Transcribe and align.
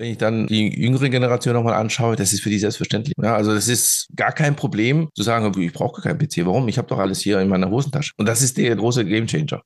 Wenn 0.00 0.12
ich 0.12 0.18
dann 0.18 0.46
die 0.46 0.80
jüngere 0.80 1.08
Generation 1.08 1.54
nochmal 1.54 1.74
anschaue, 1.74 2.14
das 2.14 2.32
ist 2.32 2.40
für 2.40 2.50
die 2.50 2.60
selbstverständlich. 2.60 3.14
Ja, 3.20 3.34
also 3.34 3.52
das 3.52 3.66
ist 3.66 4.06
gar 4.14 4.30
kein 4.30 4.54
Problem 4.54 5.08
zu 5.12 5.24
sagen, 5.24 5.52
ich 5.60 5.72
brauche 5.72 6.00
keinen 6.00 6.18
PC. 6.18 6.46
Warum? 6.46 6.68
Ich 6.68 6.78
habe 6.78 6.86
doch 6.86 7.00
alles 7.00 7.18
hier 7.18 7.40
in 7.40 7.48
meiner 7.48 7.68
Hosentasche. 7.68 8.12
Und 8.16 8.28
das 8.28 8.40
ist 8.40 8.58
der 8.58 8.76
große 8.76 9.04
Gamechanger. 9.04 9.60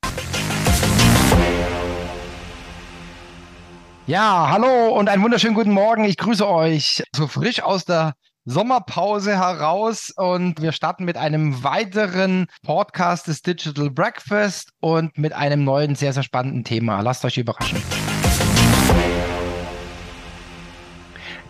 Ja, 4.07 4.49
hallo 4.49 4.99
und 4.99 5.11
einen 5.11 5.23
wunderschönen 5.23 5.55
guten 5.55 5.73
Morgen. 5.73 6.05
Ich 6.05 6.17
grüße 6.17 6.49
euch 6.49 7.03
so 7.15 7.27
frisch 7.27 7.63
aus 7.63 7.85
der 7.85 8.15
Sommerpause 8.47 9.37
heraus 9.37 10.15
und 10.17 10.63
wir 10.63 10.73
starten 10.73 11.05
mit 11.05 11.19
einem 11.19 11.63
weiteren 11.63 12.47
Podcast 12.63 13.27
des 13.29 13.43
Digital 13.43 13.91
Breakfast 13.91 14.71
und 14.81 15.19
mit 15.19 15.35
einem 15.35 15.63
neuen, 15.63 15.95
sehr, 15.95 16.15
sehr 16.15 16.23
spannenden 16.23 16.65
Thema. 16.65 17.03
Lasst 17.03 17.23
euch 17.27 17.37
überraschen. 17.37 17.83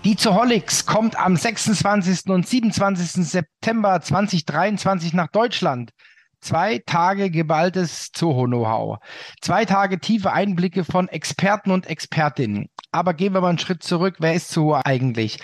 Die 0.05 0.17
Zoholics 0.17 0.85
kommt 0.85 1.17
am 1.17 1.37
26. 1.37 2.29
und 2.29 2.45
27. 2.45 3.25
September 3.25 4.01
2023 4.01 5.13
nach 5.13 5.29
Deutschland. 5.29 5.93
Zwei 6.41 6.83
Tage 6.85 7.31
geballtes 7.31 8.11
Zoho-Know-how. 8.11 8.99
Zwei 9.41 9.65
Tage 9.65 10.01
tiefe 10.01 10.33
Einblicke 10.33 10.83
von 10.83 11.07
Experten 11.07 11.71
und 11.71 11.87
Expertinnen. 11.87 12.67
Aber 12.91 13.15
gehen 13.15 13.33
wir 13.33 13.43
mal 13.43 13.51
einen 13.51 13.61
Schritt 13.61 13.85
zurück. 13.85 14.17
Wer 14.19 14.35
ist 14.35 14.51
Zoho 14.51 14.81
eigentlich? 14.85 15.39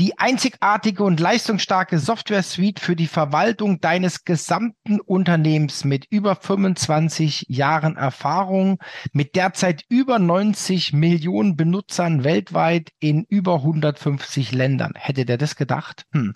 Die 0.00 0.18
einzigartige 0.18 1.04
und 1.04 1.20
leistungsstarke 1.20 1.98
Software-Suite 1.98 2.80
für 2.80 2.96
die 2.96 3.06
Verwaltung 3.06 3.82
deines 3.82 4.24
gesamten 4.24 4.98
Unternehmens 4.98 5.84
mit 5.84 6.06
über 6.08 6.36
25 6.36 7.44
Jahren 7.48 7.98
Erfahrung, 7.98 8.78
mit 9.12 9.36
derzeit 9.36 9.84
über 9.90 10.18
90 10.18 10.94
Millionen 10.94 11.54
Benutzern 11.54 12.24
weltweit 12.24 12.88
in 12.98 13.26
über 13.28 13.56
150 13.56 14.52
Ländern. 14.52 14.92
Hätte 14.96 15.26
der 15.26 15.36
das 15.36 15.54
gedacht? 15.54 16.06
Hm. 16.14 16.32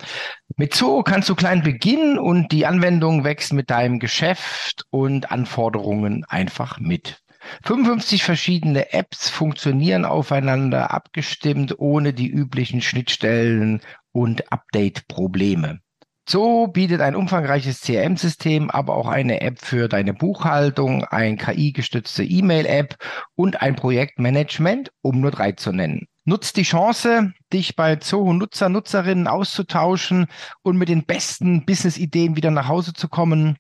Mit 0.57 0.75
Zoo 0.75 1.03
kannst 1.03 1.31
du 1.31 1.35
klein 1.35 1.63
beginnen 1.63 2.19
und 2.19 2.53
die 2.53 2.67
Anwendung 2.67 3.25
wächst 3.25 3.55
mit 3.55 3.71
deinem 3.71 3.99
Geschäft 3.99 4.85
und 4.91 5.33
Anforderungen 5.33 6.25
einfach 6.29 6.79
mit. 6.81 7.24
55 7.65 8.23
verschiedene 8.23 8.93
Apps 8.93 9.29
funktionieren 9.29 10.05
aufeinander 10.05 10.93
abgestimmt, 10.93 11.79
ohne 11.79 12.13
die 12.13 12.29
üblichen 12.29 12.81
Schnittstellen 12.81 13.81
und 14.13 14.53
Update-Probleme. 14.53 15.81
So 16.27 16.69
bietet 16.69 17.03
ein 17.03 17.17
umfangreiches 17.17 17.83
CRM-System, 17.83 18.71
aber 18.71 18.97
auch 18.97 19.09
eine 19.09 19.43
App 19.43 19.59
für 19.61 19.89
deine 19.89 20.15
Buchhaltung, 20.15 21.05
ein 21.05 21.37
KI-gestützte 21.37 22.25
E-Mail-App 22.25 22.97
und 23.35 23.61
ein 23.61 23.77
Projektmanagement, 23.77 24.91
um 25.03 25.21
nur 25.21 25.33
drei 25.33 25.53
zu 25.53 25.73
nennen. 25.73 26.09
Nutzt 26.25 26.57
die 26.57 26.63
Chance, 26.63 27.35
dich 27.53 27.77
bei 27.77 27.97
Zoho-Nutzer, 27.97 28.71
Nutzerinnen 28.71 29.27
auszutauschen 29.27 30.29
und 30.63 30.79
mit 30.79 30.89
den 30.89 31.05
besten 31.05 31.67
Business-Ideen 31.67 32.37
wieder 32.37 32.51
nach 32.51 32.69
Hause 32.69 32.95
zu 32.95 33.09
kommen. 33.09 33.59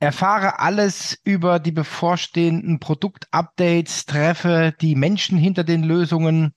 Erfahre 0.00 0.60
alles 0.60 1.18
über 1.24 1.58
die 1.58 1.72
bevorstehenden 1.72 2.78
Produktupdates, 2.78 4.06
treffe 4.06 4.72
die 4.80 4.94
Menschen 4.94 5.38
hinter 5.38 5.64
den 5.64 5.82
Lösungen. 5.82 6.52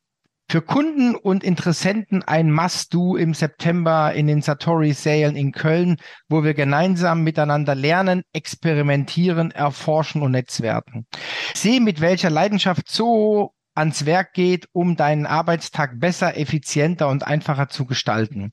Für 0.47 0.61
Kunden 0.61 1.15
und 1.15 1.43
Interessenten 1.43 2.23
ein 2.23 2.51
Must-Do 2.51 3.15
im 3.15 3.33
September 3.33 4.13
in 4.13 4.27
den 4.27 4.41
Satori-Sälen 4.41 5.35
in 5.35 5.53
Köln, 5.53 5.97
wo 6.27 6.43
wir 6.43 6.53
gemeinsam 6.53 7.23
miteinander 7.23 7.73
lernen, 7.73 8.23
experimentieren, 8.33 9.51
erforschen 9.51 10.21
und 10.21 10.31
netzwerken. 10.31 11.07
Sehe, 11.55 11.81
mit 11.81 12.01
welcher 12.01 12.29
Leidenschaft 12.29 12.89
so 12.89 13.53
ans 13.73 14.05
Werk 14.05 14.33
geht, 14.33 14.67
um 14.73 14.97
deinen 14.97 15.25
Arbeitstag 15.25 15.99
besser, 15.99 16.37
effizienter 16.37 17.07
und 17.07 17.25
einfacher 17.25 17.69
zu 17.69 17.85
gestalten. 17.85 18.51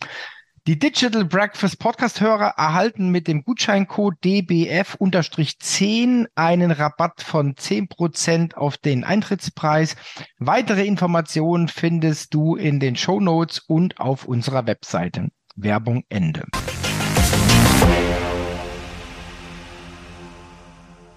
Die 0.68 0.78
Digital 0.78 1.24
Breakfast 1.24 1.78
Podcast-Hörer 1.78 2.52
erhalten 2.58 3.08
mit 3.08 3.26
dem 3.26 3.42
Gutscheincode 3.42 4.16
DBF-10 4.22 6.26
einen 6.34 6.70
Rabatt 6.72 7.22
von 7.22 7.54
10% 7.54 8.54
auf 8.54 8.76
den 8.76 9.02
Eintrittspreis. 9.02 9.96
Weitere 10.38 10.84
Informationen 10.84 11.68
findest 11.68 12.34
du 12.34 12.54
in 12.54 12.80
den 12.80 12.96
Show 12.96 13.18
Notes 13.18 13.60
und 13.60 13.98
auf 13.98 14.26
unserer 14.26 14.66
Webseite. 14.66 15.30
Werbung 15.56 16.04
Ende. 16.10 16.44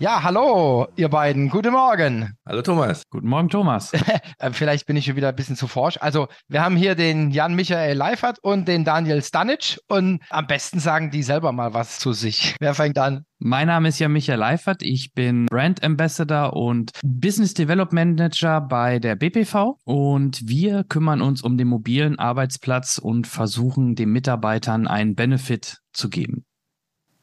Ja, 0.01 0.23
hallo, 0.23 0.87
ihr 0.95 1.09
beiden. 1.09 1.47
Guten 1.47 1.73
Morgen. 1.73 2.33
Hallo, 2.47 2.63
Thomas. 2.63 3.03
Guten 3.11 3.27
Morgen, 3.27 3.49
Thomas. 3.49 3.91
Äh, 4.39 4.51
vielleicht 4.53 4.87
bin 4.87 4.95
ich 4.95 5.05
schon 5.05 5.15
wieder 5.15 5.29
ein 5.29 5.35
bisschen 5.35 5.55
zu 5.55 5.67
forsch. 5.67 5.99
Also, 6.01 6.27
wir 6.47 6.63
haben 6.63 6.75
hier 6.75 6.95
den 6.95 7.29
Jan-Michael 7.29 7.95
Leifert 7.95 8.39
und 8.41 8.67
den 8.67 8.83
Daniel 8.83 9.21
Stanic 9.21 9.77
und 9.87 10.19
am 10.31 10.47
besten 10.47 10.79
sagen 10.79 11.11
die 11.11 11.21
selber 11.21 11.51
mal 11.51 11.75
was 11.75 11.99
zu 11.99 12.13
sich. 12.13 12.55
Wer 12.59 12.73
fängt 12.73 12.97
an? 12.97 13.25
Mein 13.37 13.67
Name 13.67 13.89
ist 13.89 13.99
Jan 13.99 14.11
Michael 14.11 14.39
Leifert. 14.39 14.81
Ich 14.81 15.13
bin 15.13 15.45
Brand 15.45 15.83
Ambassador 15.83 16.53
und 16.53 16.91
Business 17.03 17.53
Development 17.53 18.17
Manager 18.17 18.61
bei 18.61 18.97
der 18.97 19.15
BPV 19.15 19.77
und 19.83 20.41
wir 20.47 20.83
kümmern 20.85 21.21
uns 21.21 21.43
um 21.43 21.55
den 21.55 21.67
mobilen 21.67 22.17
Arbeitsplatz 22.17 22.97
und 22.97 23.27
versuchen 23.27 23.93
den 23.93 24.09
Mitarbeitern 24.09 24.87
einen 24.87 25.13
Benefit 25.13 25.81
zu 25.93 26.09
geben. 26.09 26.45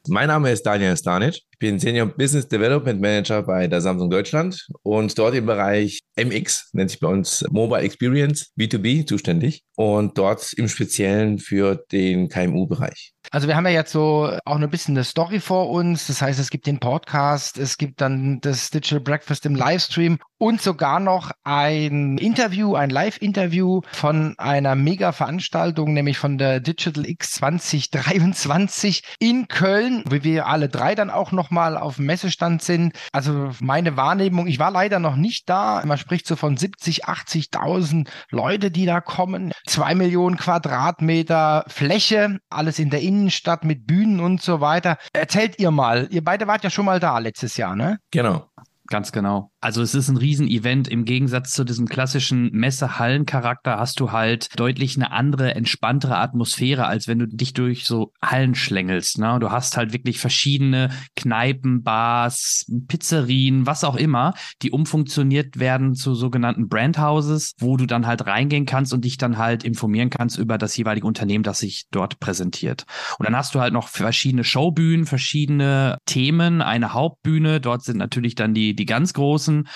Mein 0.07 0.29
Name 0.29 0.51
ist 0.51 0.65
Daniel 0.65 0.95
Stanic. 0.95 1.41
Ich 1.61 1.67
bin 1.67 1.77
Senior 1.77 2.05
Business 2.05 2.47
Development 2.47 3.01
Manager 3.01 3.43
bei 3.43 3.67
der 3.67 3.81
Samsung 3.81 4.09
Deutschland 4.09 4.65
und 4.81 5.19
dort 5.19 5.35
im 5.35 5.45
Bereich 5.45 5.99
MX, 6.15 6.69
nennt 6.71 6.89
sich 6.89 7.01
bei 7.01 7.09
uns 7.09 7.43
Mobile 7.51 7.81
Experience, 7.81 8.53
B2B 8.57 9.05
zuständig 9.05 9.65
und 9.75 10.17
dort 10.17 10.53
im 10.53 10.69
Speziellen 10.69 11.37
für 11.37 11.83
den 11.91 12.29
KMU-Bereich. 12.29 13.13
Also 13.31 13.47
wir 13.47 13.55
haben 13.55 13.65
ja 13.65 13.73
jetzt 13.73 13.91
so 13.91 14.31
auch 14.45 14.55
ein 14.55 14.69
bisschen 14.69 14.95
eine 14.95 15.03
Story 15.03 15.39
vor 15.39 15.69
uns. 15.69 16.07
Das 16.07 16.21
heißt, 16.21 16.39
es 16.39 16.49
gibt 16.49 16.65
den 16.65 16.79
Podcast, 16.79 17.57
es 17.57 17.77
gibt 17.77 18.01
dann 18.01 18.39
das 18.41 18.71
Digital 18.71 19.01
Breakfast 19.01 19.45
im 19.45 19.55
Livestream 19.55 20.17
und 20.37 20.61
sogar 20.61 20.99
noch 20.99 21.31
ein 21.43 22.17
Interview, 22.17 22.75
ein 22.75 22.89
Live-Interview 22.89 23.81
von 23.91 24.33
einer 24.37 24.75
Mega-Veranstaltung, 24.75 25.93
nämlich 25.93 26.17
von 26.17 26.37
der 26.37 26.59
Digital 26.59 27.05
X 27.05 27.33
2023 27.33 29.03
in 29.19 29.47
Köln, 29.47 30.03
wie 30.09 30.23
wir 30.23 30.47
alle 30.47 30.69
drei 30.69 30.95
dann 30.95 31.09
auch 31.09 31.31
nochmal 31.49 31.77
auf 31.77 31.95
dem 31.95 32.05
Messestand 32.05 32.61
sind. 32.61 32.93
Also 33.11 33.49
meine 33.59 33.97
Wahrnehmung, 33.97 34.45
ich 34.47 34.59
war 34.59 34.71
leider 34.71 34.99
noch 34.99 35.15
nicht 35.15 35.49
da. 35.49 35.81
Man 35.83 35.97
spricht 35.97 36.27
so 36.27 36.35
von 36.35 36.57
70, 36.57 37.07
80.000 37.07 38.07
Leute, 38.29 38.69
die 38.69 38.85
da 38.85 39.01
kommen. 39.01 39.51
Zwei 39.65 39.95
Millionen 39.95 40.37
Quadratmeter 40.37 41.65
Fläche, 41.67 42.37
alles 42.49 42.77
in 42.77 42.91
der 42.91 43.01
Innenstadt 43.01 43.63
mit 43.63 43.87
Bühnen 43.87 44.19
und 44.19 44.41
so 44.41 44.61
weiter. 44.61 44.97
Erzählt 45.13 45.59
ihr 45.59 45.71
mal, 45.71 46.07
ihr 46.11 46.23
beide 46.23 46.45
wart 46.45 46.63
ja 46.63 46.69
schon 46.69 46.85
mal 46.85 46.99
da 46.99 47.17
letztes 47.17 47.57
Jahr, 47.57 47.75
ne? 47.75 47.97
Genau. 48.11 48.45
Ganz 48.87 49.11
genau. 49.11 49.51
Also 49.61 49.81
es 49.81 49.93
ist 49.93 50.07
ein 50.07 50.15
Riesenevent. 50.15 50.87
Im 50.87 51.03
Gegensatz 51.03 51.51
zu 51.51 51.65
diesem 51.65 51.87
klassischen 51.87 52.49
Messe-Hallen-Charakter 52.51 53.77
hast 53.77 53.99
du 53.99 54.13
halt 54.13 54.57
deutlich 54.57 54.95
eine 54.95 55.11
andere, 55.11 55.53
entspanntere 55.53 56.17
Atmosphäre, 56.17 56.85
als 56.85 57.09
wenn 57.09 57.19
du 57.19 57.27
dich 57.27 57.51
durch 57.53 57.85
so 57.85 58.13
Hallen 58.21 58.55
schlängelst. 58.55 59.17
Ne? 59.17 59.37
Du 59.41 59.51
hast 59.51 59.75
halt 59.75 59.91
wirklich 59.91 60.19
verschiedene 60.19 60.89
Kneipen, 61.17 61.83
Bars, 61.83 62.71
Pizzerien, 62.87 63.65
was 63.65 63.83
auch 63.83 63.97
immer, 63.97 64.33
die 64.61 64.71
umfunktioniert 64.71 65.59
werden 65.59 65.93
zu 65.93 66.15
sogenannten 66.15 66.69
Brandhouses, 66.69 67.53
wo 67.59 67.75
du 67.75 67.85
dann 67.85 68.07
halt 68.07 68.25
reingehen 68.25 68.65
kannst 68.65 68.93
und 68.93 69.03
dich 69.03 69.17
dann 69.17 69.37
halt 69.37 69.65
informieren 69.65 70.09
kannst 70.09 70.37
über 70.37 70.57
das 70.57 70.77
jeweilige 70.77 71.05
Unternehmen, 71.05 71.43
das 71.43 71.59
sich 71.59 71.87
dort 71.91 72.21
präsentiert. 72.21 72.85
Und 73.17 73.25
dann 73.25 73.35
hast 73.35 73.55
du 73.55 73.59
halt 73.59 73.73
noch 73.73 73.89
verschiedene 73.89 74.45
Showbühnen, 74.45 75.05
verschiedene 75.05 75.97
Themen, 76.05 76.61
eine 76.61 76.93
Hauptbühne. 76.93 77.59
Dort 77.59 77.83
sind 77.83 77.97
natürlich 77.97 78.35
dann 78.35 78.53
die, 78.53 78.73
die 78.73 78.85
ganz 78.85 79.13
großen 79.13 79.48
Großen 79.49 79.67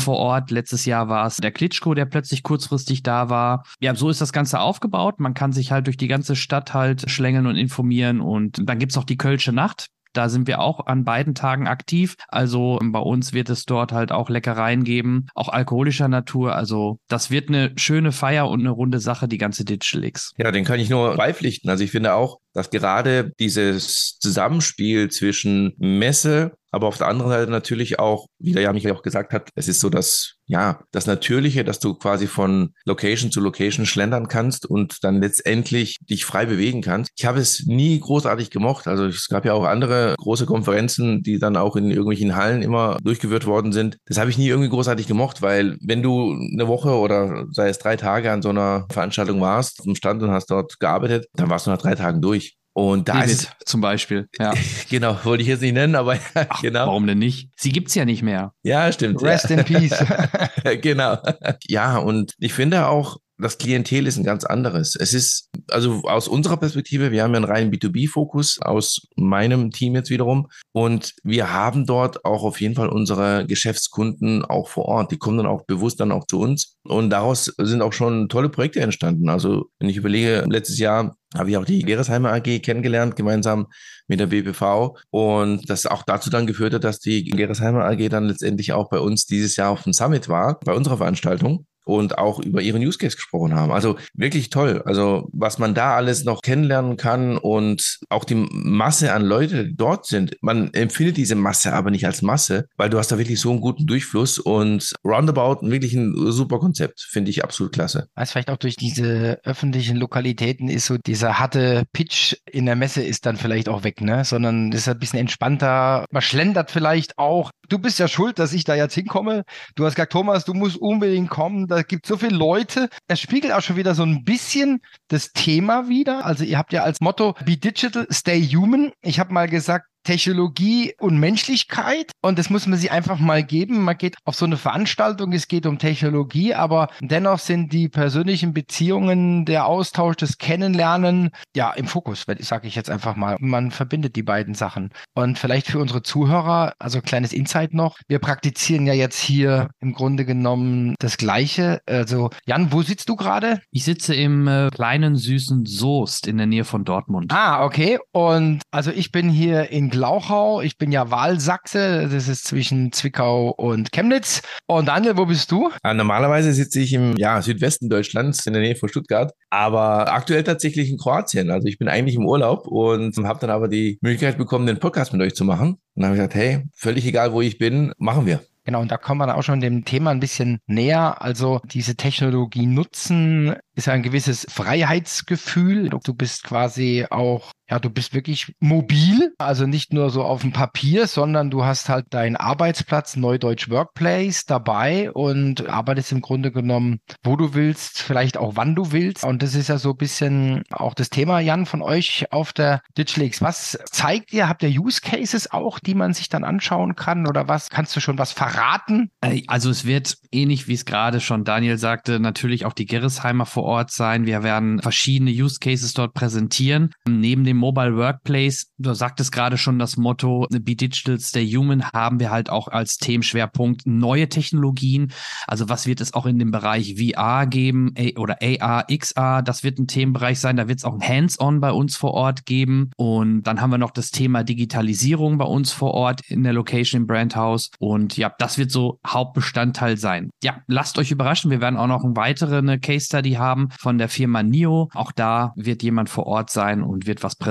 vor 0.00 0.16
Ort. 0.16 0.50
Letztes 0.50 0.84
Jahr 0.84 1.08
war 1.08 1.26
es 1.26 1.36
der 1.36 1.52
Klitschko, 1.52 1.94
der 1.94 2.06
plötzlich 2.06 2.42
kurzfristig 2.42 3.02
da 3.02 3.28
war. 3.28 3.64
Ja, 3.80 3.94
so 3.94 4.10
ist 4.10 4.20
das 4.20 4.32
Ganze 4.32 4.60
aufgebaut. 4.60 5.20
Man 5.20 5.34
kann 5.34 5.52
sich 5.52 5.72
halt 5.72 5.86
durch 5.86 5.96
die 5.96 6.08
ganze 6.08 6.36
Stadt 6.36 6.74
halt 6.74 7.10
schlängeln 7.10 7.46
und 7.46 7.56
informieren. 7.56 8.20
Und 8.20 8.60
dann 8.68 8.78
gibt 8.78 8.92
es 8.92 8.96
noch 8.96 9.04
die 9.04 9.18
Kölsche 9.18 9.52
Nacht. 9.52 9.88
Da 10.14 10.30
sind 10.30 10.46
wir 10.46 10.60
auch 10.60 10.86
an 10.86 11.04
beiden 11.04 11.34
Tagen 11.34 11.68
aktiv. 11.68 12.16
Also 12.28 12.78
bei 12.82 12.98
uns 12.98 13.34
wird 13.34 13.50
es 13.50 13.66
dort 13.66 13.92
halt 13.92 14.10
auch 14.10 14.30
Leckereien 14.30 14.82
geben, 14.82 15.26
auch 15.34 15.48
alkoholischer 15.48 16.08
Natur. 16.08 16.56
Also 16.56 16.98
das 17.08 17.30
wird 17.30 17.50
eine 17.50 17.72
schöne 17.76 18.10
Feier 18.10 18.48
und 18.48 18.60
eine 18.60 18.70
runde 18.70 19.00
Sache, 19.00 19.28
die 19.28 19.38
ganze 19.38 19.64
Digital 19.64 20.04
X. 20.04 20.32
Ja, 20.38 20.50
den 20.50 20.64
kann 20.64 20.80
ich 20.80 20.88
nur 20.88 21.14
beipflichten. 21.16 21.68
Also 21.68 21.84
ich 21.84 21.90
finde 21.90 22.14
auch, 22.14 22.38
dass 22.54 22.70
gerade 22.70 23.32
dieses 23.38 24.18
Zusammenspiel 24.18 25.10
zwischen 25.10 25.74
Messe 25.76 26.54
Aber 26.70 26.86
auf 26.86 26.98
der 26.98 27.08
anderen 27.08 27.30
Seite 27.30 27.50
natürlich 27.50 27.98
auch, 27.98 28.26
wie 28.38 28.52
der 28.52 28.62
Jan 28.62 28.78
auch 28.92 29.02
gesagt 29.02 29.32
hat, 29.32 29.50
es 29.54 29.68
ist 29.68 29.80
so 29.80 29.90
das, 29.90 30.34
ja, 30.46 30.80
das 30.92 31.06
Natürliche, 31.06 31.64
dass 31.64 31.78
du 31.78 31.94
quasi 31.94 32.26
von 32.26 32.74
Location 32.84 33.30
zu 33.30 33.40
Location 33.40 33.86
schlendern 33.86 34.28
kannst 34.28 34.66
und 34.66 35.02
dann 35.02 35.20
letztendlich 35.20 35.96
dich 36.00 36.24
frei 36.24 36.46
bewegen 36.46 36.82
kannst. 36.82 37.10
Ich 37.16 37.24
habe 37.24 37.40
es 37.40 37.66
nie 37.66 37.98
großartig 37.98 38.50
gemocht. 38.50 38.86
Also 38.86 39.06
es 39.06 39.28
gab 39.28 39.44
ja 39.44 39.54
auch 39.54 39.64
andere 39.64 40.14
große 40.18 40.46
Konferenzen, 40.46 41.22
die 41.22 41.38
dann 41.38 41.56
auch 41.56 41.76
in 41.76 41.90
irgendwelchen 41.90 42.36
Hallen 42.36 42.62
immer 42.62 42.98
durchgeführt 43.02 43.46
worden 43.46 43.72
sind. 43.72 43.98
Das 44.06 44.18
habe 44.18 44.30
ich 44.30 44.38
nie 44.38 44.48
irgendwie 44.48 44.70
großartig 44.70 45.06
gemocht, 45.06 45.42
weil 45.42 45.76
wenn 45.80 46.02
du 46.02 46.32
eine 46.32 46.68
Woche 46.68 46.90
oder 46.90 47.46
sei 47.50 47.68
es 47.68 47.78
drei 47.78 47.96
Tage 47.96 48.30
an 48.30 48.42
so 48.42 48.50
einer 48.50 48.86
Veranstaltung 48.90 49.40
warst, 49.40 49.86
im 49.86 49.94
Stand 49.94 50.22
und 50.22 50.30
hast 50.30 50.50
dort 50.50 50.78
gearbeitet, 50.78 51.26
dann 51.34 51.50
warst 51.50 51.66
du 51.66 51.70
nach 51.70 51.78
drei 51.78 51.94
Tagen 51.94 52.20
durch. 52.20 52.57
Und 52.78 53.08
da 53.08 53.14
David 53.14 53.30
ist 53.30 53.56
zum 53.66 53.80
Beispiel. 53.80 54.28
Ja. 54.38 54.54
genau, 54.88 55.18
wollte 55.24 55.42
ich 55.42 55.48
jetzt 55.48 55.62
nicht 55.62 55.72
nennen, 55.72 55.96
aber 55.96 56.16
Ach, 56.34 56.62
genau. 56.62 56.86
Warum 56.86 57.08
denn 57.08 57.18
nicht? 57.18 57.50
Sie 57.56 57.72
gibt's 57.72 57.96
ja 57.96 58.04
nicht 58.04 58.22
mehr. 58.22 58.52
Ja, 58.62 58.92
stimmt. 58.92 59.20
Rest 59.20 59.50
ja. 59.50 59.56
in 59.56 59.64
peace. 59.64 60.04
genau. 60.80 61.18
Ja, 61.66 61.98
und 61.98 62.34
ich 62.38 62.54
finde 62.54 62.86
auch, 62.86 63.16
das 63.36 63.58
Klientel 63.58 64.06
ist 64.06 64.16
ein 64.16 64.22
ganz 64.22 64.44
anderes. 64.44 64.94
Es 64.94 65.12
ist, 65.12 65.48
also 65.70 66.02
aus 66.04 66.28
unserer 66.28 66.56
Perspektive, 66.56 67.10
wir 67.10 67.24
haben 67.24 67.32
ja 67.32 67.38
einen 67.38 67.44
reinen 67.44 67.72
B2B-Fokus 67.72 68.60
aus 68.60 69.08
meinem 69.16 69.72
Team 69.72 69.96
jetzt 69.96 70.10
wiederum. 70.10 70.48
Und 70.70 71.14
wir 71.24 71.52
haben 71.52 71.84
dort 71.84 72.24
auch 72.24 72.44
auf 72.44 72.60
jeden 72.60 72.76
Fall 72.76 72.88
unsere 72.88 73.44
Geschäftskunden 73.46 74.44
auch 74.44 74.68
vor 74.68 74.84
Ort. 74.84 75.10
Die 75.10 75.18
kommen 75.18 75.38
dann 75.38 75.46
auch 75.46 75.64
bewusst 75.66 75.98
dann 75.98 76.12
auch 76.12 76.26
zu 76.26 76.38
uns. 76.38 76.76
Und 76.84 77.10
daraus 77.10 77.52
sind 77.58 77.82
auch 77.82 77.92
schon 77.92 78.28
tolle 78.28 78.48
Projekte 78.48 78.80
entstanden. 78.80 79.28
Also 79.28 79.66
wenn 79.80 79.88
ich 79.88 79.96
überlege, 79.96 80.44
letztes 80.48 80.78
Jahr 80.78 81.16
habe 81.36 81.50
ich 81.50 81.56
auch 81.56 81.64
die 81.64 81.82
Geresheimer 81.82 82.32
AG 82.32 82.60
kennengelernt, 82.62 83.16
gemeinsam 83.16 83.66
mit 84.06 84.20
der 84.20 84.26
BPV. 84.26 84.96
Und 85.10 85.68
das 85.68 85.86
auch 85.86 86.02
dazu 86.02 86.30
dann 86.30 86.46
geführt 86.46 86.74
hat, 86.74 86.84
dass 86.84 87.00
die 87.00 87.24
Geresheimer 87.24 87.84
AG 87.84 88.08
dann 88.08 88.24
letztendlich 88.24 88.72
auch 88.72 88.88
bei 88.88 88.98
uns 88.98 89.26
dieses 89.26 89.56
Jahr 89.56 89.70
auf 89.70 89.82
dem 89.82 89.92
Summit 89.92 90.28
war, 90.28 90.58
bei 90.60 90.72
unserer 90.72 90.96
Veranstaltung 90.96 91.66
und 91.88 92.18
auch 92.18 92.38
über 92.40 92.60
ihren 92.60 92.82
Use 92.82 92.98
Case 92.98 93.16
gesprochen 93.16 93.54
haben. 93.54 93.72
Also 93.72 93.96
wirklich 94.14 94.50
toll. 94.50 94.82
Also 94.84 95.28
was 95.32 95.58
man 95.58 95.74
da 95.74 95.96
alles 95.96 96.24
noch 96.24 96.42
kennenlernen 96.42 96.96
kann 96.96 97.38
und 97.38 97.98
auch 98.10 98.24
die 98.24 98.34
Masse 98.34 99.12
an 99.12 99.24
Leute, 99.24 99.66
die 99.66 99.74
dort 99.74 100.06
sind. 100.06 100.36
Man 100.42 100.72
empfindet 100.74 101.16
diese 101.16 101.34
Masse 101.34 101.72
aber 101.72 101.90
nicht 101.90 102.06
als 102.06 102.22
Masse, 102.22 102.66
weil 102.76 102.90
du 102.90 102.98
hast 102.98 103.10
da 103.10 103.18
wirklich 103.18 103.40
so 103.40 103.50
einen 103.50 103.60
guten 103.60 103.86
Durchfluss 103.86 104.38
und 104.38 104.92
Roundabout 105.04 105.66
wirklich 105.68 105.94
ein 105.94 106.14
super 106.30 106.58
Konzept. 106.58 107.00
Finde 107.10 107.30
ich 107.30 107.42
absolut 107.42 107.72
klasse. 107.72 108.08
Was 108.14 108.32
vielleicht 108.32 108.50
auch 108.50 108.56
durch 108.58 108.76
diese 108.76 109.40
öffentlichen 109.44 109.96
Lokalitäten 109.96 110.68
ist 110.68 110.86
so 110.86 110.98
dieser 110.98 111.38
harte 111.38 111.84
Pitch 111.92 112.36
in 112.44 112.66
der 112.66 112.76
Messe 112.76 113.02
ist 113.02 113.24
dann 113.24 113.36
vielleicht 113.36 113.68
auch 113.68 113.82
weg, 113.84 114.00
ne? 114.00 114.24
Sondern 114.24 114.72
ist 114.72 114.88
ein 114.88 114.98
bisschen 114.98 115.18
entspannter. 115.18 116.04
Man 116.10 116.22
schlendert 116.22 116.70
vielleicht 116.70 117.18
auch. 117.18 117.50
Du 117.68 117.78
bist 117.78 117.98
ja 117.98 118.08
schuld, 118.08 118.38
dass 118.38 118.52
ich 118.52 118.64
da 118.64 118.74
jetzt 118.74 118.94
hinkomme. 118.94 119.44
Du 119.74 119.84
hast 119.84 119.94
gesagt, 119.94 120.12
Thomas, 120.12 120.44
du 120.44 120.54
musst 120.54 120.76
unbedingt 120.76 121.30
kommen. 121.30 121.66
Da 121.66 121.77
gibt 121.82 122.06
so 122.06 122.16
viele 122.16 122.36
Leute. 122.36 122.88
Es 123.06 123.20
spiegelt 123.20 123.52
auch 123.52 123.62
schon 123.62 123.76
wieder 123.76 123.94
so 123.94 124.02
ein 124.02 124.24
bisschen 124.24 124.80
das 125.08 125.32
Thema 125.32 125.88
wieder. 125.88 126.24
Also 126.24 126.44
ihr 126.44 126.58
habt 126.58 126.72
ja 126.72 126.82
als 126.82 127.00
Motto 127.00 127.34
Be 127.44 127.56
Digital, 127.56 128.06
Stay 128.10 128.42
Human. 128.42 128.92
Ich 129.02 129.20
habe 129.20 129.32
mal 129.32 129.48
gesagt, 129.48 129.86
Technologie 130.08 130.94
und 130.98 131.18
Menschlichkeit. 131.18 132.12
Und 132.22 132.38
das 132.38 132.48
muss 132.48 132.66
man 132.66 132.78
sich 132.78 132.90
einfach 132.90 133.18
mal 133.18 133.42
geben. 133.42 133.84
Man 133.84 133.98
geht 133.98 134.16
auf 134.24 134.36
so 134.36 134.46
eine 134.46 134.56
Veranstaltung, 134.56 135.34
es 135.34 135.48
geht 135.48 135.66
um 135.66 135.78
Technologie, 135.78 136.54
aber 136.54 136.88
dennoch 137.02 137.38
sind 137.38 137.74
die 137.74 137.90
persönlichen 137.90 138.54
Beziehungen, 138.54 139.44
der 139.44 139.66
Austausch, 139.66 140.16
das 140.16 140.38
Kennenlernen, 140.38 141.28
ja, 141.54 141.72
im 141.72 141.86
Fokus, 141.86 142.24
sage 142.38 142.68
ich 142.68 142.74
jetzt 142.74 142.88
einfach 142.88 143.16
mal. 143.16 143.36
Man 143.38 143.70
verbindet 143.70 144.16
die 144.16 144.22
beiden 144.22 144.54
Sachen. 144.54 144.94
Und 145.12 145.38
vielleicht 145.38 145.66
für 145.66 145.78
unsere 145.78 146.02
Zuhörer, 146.02 146.72
also 146.78 147.02
kleines 147.02 147.34
Insight 147.34 147.74
noch. 147.74 147.98
Wir 148.08 148.18
praktizieren 148.18 148.86
ja 148.86 148.94
jetzt 148.94 149.20
hier 149.20 149.68
im 149.80 149.92
Grunde 149.92 150.24
genommen 150.24 150.94
das 151.00 151.18
Gleiche. 151.18 151.82
Also, 151.84 152.30
Jan, 152.46 152.72
wo 152.72 152.80
sitzt 152.80 153.10
du 153.10 153.16
gerade? 153.16 153.60
Ich 153.72 153.84
sitze 153.84 154.14
im 154.14 154.48
äh, 154.48 154.70
kleinen 154.70 155.16
süßen 155.16 155.66
Soest 155.66 156.26
in 156.26 156.38
der 156.38 156.46
Nähe 156.46 156.64
von 156.64 156.86
Dortmund. 156.86 157.30
Ah, 157.30 157.62
okay. 157.62 157.98
Und 158.12 158.62
also 158.70 158.90
ich 158.90 159.12
bin 159.12 159.28
hier 159.28 159.68
in 159.68 159.90
Glauchau. 159.98 160.60
Ich 160.60 160.78
bin 160.78 160.92
ja 160.92 161.10
Wahlsachse. 161.10 162.08
Das 162.08 162.28
ist 162.28 162.44
zwischen 162.44 162.92
Zwickau 162.92 163.50
und 163.50 163.90
Chemnitz. 163.90 164.42
Und 164.68 164.86
Daniel, 164.86 165.16
wo 165.16 165.26
bist 165.26 165.50
du? 165.50 165.72
Normalerweise 165.82 166.52
sitze 166.52 166.78
ich 166.78 166.92
im 166.92 167.16
ja, 167.16 167.42
Südwesten 167.42 167.88
Deutschlands 167.88 168.46
in 168.46 168.52
der 168.52 168.62
Nähe 168.62 168.76
von 168.76 168.88
Stuttgart, 168.88 169.32
aber 169.50 170.12
aktuell 170.12 170.44
tatsächlich 170.44 170.88
in 170.88 170.98
Kroatien. 170.98 171.50
Also 171.50 171.66
ich 171.66 171.78
bin 171.78 171.88
eigentlich 171.88 172.14
im 172.14 172.26
Urlaub 172.26 172.68
und 172.68 173.16
habe 173.24 173.40
dann 173.40 173.50
aber 173.50 173.66
die 173.66 173.98
Möglichkeit 174.00 174.38
bekommen, 174.38 174.68
den 174.68 174.78
Podcast 174.78 175.12
mit 175.12 175.20
euch 175.20 175.34
zu 175.34 175.44
machen. 175.44 175.70
Und 175.70 175.80
dann 175.96 176.04
habe 176.04 176.14
ich 176.14 176.20
gesagt, 176.20 176.34
hey, 176.36 176.64
völlig 176.76 177.04
egal, 177.04 177.32
wo 177.32 177.40
ich 177.40 177.58
bin, 177.58 177.92
machen 177.98 178.24
wir. 178.24 178.40
Genau, 178.68 178.82
und 178.82 178.92
da 178.92 178.98
kommen 178.98 179.20
wir 179.20 179.26
dann 179.26 179.34
auch 179.34 179.42
schon 179.42 179.60
dem 179.60 179.84
Thema 179.84 180.10
ein 180.10 180.20
bisschen 180.20 180.60
näher. 180.66 181.22
Also 181.22 181.60
diese 181.64 181.96
Technologie 181.96 182.66
nutzen 182.66 183.56
ist 183.74 183.88
ein 183.88 184.02
gewisses 184.02 184.46
Freiheitsgefühl. 184.48 185.88
Du 185.88 186.14
bist 186.14 186.44
quasi 186.44 187.06
auch 187.10 187.50
ja, 187.70 187.78
du 187.78 187.90
bist 187.90 188.14
wirklich 188.14 188.54
mobil, 188.60 189.32
also 189.38 189.66
nicht 189.66 189.92
nur 189.92 190.10
so 190.10 190.24
auf 190.24 190.40
dem 190.40 190.52
Papier, 190.52 191.06
sondern 191.06 191.50
du 191.50 191.64
hast 191.64 191.88
halt 191.88 192.06
deinen 192.10 192.36
Arbeitsplatz, 192.36 193.16
Neudeutsch 193.16 193.68
Workplace 193.68 194.46
dabei 194.46 195.10
und 195.12 195.68
arbeitest 195.68 196.12
im 196.12 196.22
Grunde 196.22 196.50
genommen, 196.50 197.00
wo 197.22 197.36
du 197.36 197.54
willst, 197.54 198.00
vielleicht 198.00 198.36
auch 198.38 198.56
wann 198.56 198.74
du 198.74 198.92
willst. 198.92 199.24
Und 199.24 199.42
das 199.42 199.54
ist 199.54 199.68
ja 199.68 199.78
so 199.78 199.90
ein 199.90 199.96
bisschen 199.96 200.62
auch 200.70 200.94
das 200.94 201.10
Thema, 201.10 201.40
Jan, 201.40 201.66
von 201.66 201.82
euch 201.82 202.26
auf 202.30 202.52
der 202.52 202.80
DigitalX. 202.96 203.42
Was 203.42 203.78
zeigt 203.90 204.32
ihr? 204.32 204.48
Habt 204.48 204.62
ihr 204.62 204.70
Use 204.70 205.00
Cases 205.02 205.50
auch, 205.50 205.78
die 205.78 205.94
man 205.94 206.14
sich 206.14 206.28
dann 206.28 206.44
anschauen 206.44 206.96
kann 206.96 207.26
oder 207.26 207.48
was? 207.48 207.68
Kannst 207.68 207.94
du 207.94 208.00
schon 208.00 208.18
was 208.18 208.32
verraten? 208.32 209.10
Also 209.46 209.70
es 209.70 209.84
wird 209.84 210.16
ähnlich, 210.32 210.68
wie 210.68 210.74
es 210.74 210.84
gerade 210.84 211.20
schon 211.20 211.44
Daniel 211.44 211.76
sagte, 211.76 212.18
natürlich 212.18 212.64
auch 212.64 212.72
die 212.72 212.86
Gerresheimer 212.86 213.46
vor 213.46 213.64
Ort 213.64 213.90
sein. 213.90 214.26
Wir 214.26 214.42
werden 214.42 214.80
verschiedene 214.80 215.30
Use 215.30 215.58
Cases 215.60 215.92
dort 215.92 216.14
präsentieren. 216.14 216.90
Neben 217.06 217.44
dem 217.44 217.57
Mobile 217.58 217.96
Workplace, 217.96 218.70
du 218.78 218.94
sagtest 218.94 219.32
gerade 219.32 219.58
schon 219.58 219.78
das 219.78 219.96
Motto 219.96 220.46
Be 220.50 220.76
Digital, 220.76 221.18
Stay 221.20 221.46
Human, 221.50 221.84
haben 221.92 222.20
wir 222.20 222.30
halt 222.30 222.48
auch 222.48 222.68
als 222.68 222.96
Themenschwerpunkt 222.96 223.86
neue 223.86 224.28
Technologien. 224.28 225.12
Also 225.46 225.68
was 225.68 225.86
wird 225.86 226.00
es 226.00 226.14
auch 226.14 226.26
in 226.26 226.38
dem 226.38 226.50
Bereich 226.50 226.96
VR 226.96 227.46
geben 227.46 227.94
oder 228.16 228.38
AR, 228.40 228.86
XR, 228.86 229.42
das 229.42 229.64
wird 229.64 229.78
ein 229.78 229.86
Themenbereich 229.86 230.40
sein. 230.40 230.56
Da 230.56 230.68
wird 230.68 230.78
es 230.78 230.84
auch 230.84 230.94
ein 230.94 231.06
Hands-on 231.06 231.60
bei 231.60 231.72
uns 231.72 231.96
vor 231.96 232.12
Ort 232.12 232.46
geben. 232.46 232.90
Und 232.96 233.42
dann 233.42 233.60
haben 233.60 233.70
wir 233.70 233.78
noch 233.78 233.90
das 233.90 234.10
Thema 234.10 234.44
Digitalisierung 234.44 235.38
bei 235.38 235.44
uns 235.44 235.72
vor 235.72 235.94
Ort 235.94 236.22
in 236.28 236.42
der 236.44 236.52
Location 236.52 237.02
im 237.02 237.06
Brandhaus. 237.06 237.70
Und 237.78 238.16
ja, 238.16 238.32
das 238.38 238.56
wird 238.58 238.70
so 238.70 239.00
Hauptbestandteil 239.06 239.96
sein. 239.96 240.30
Ja, 240.42 240.62
lasst 240.66 240.98
euch 240.98 241.10
überraschen. 241.10 241.50
Wir 241.50 241.60
werden 241.60 241.76
auch 241.76 241.86
noch 241.86 242.04
eine 242.04 242.16
weitere 242.16 242.58
eine 242.58 242.78
Case 242.78 243.06
Study 243.06 243.32
haben 243.32 243.68
von 243.78 243.98
der 243.98 244.08
Firma 244.08 244.42
NIO. 244.42 244.88
Auch 244.94 245.12
da 245.12 245.52
wird 245.56 245.82
jemand 245.82 246.08
vor 246.08 246.26
Ort 246.26 246.50
sein 246.50 246.82
und 246.82 247.06
wird 247.06 247.22
was 247.22 247.34
präsentieren 247.34 247.47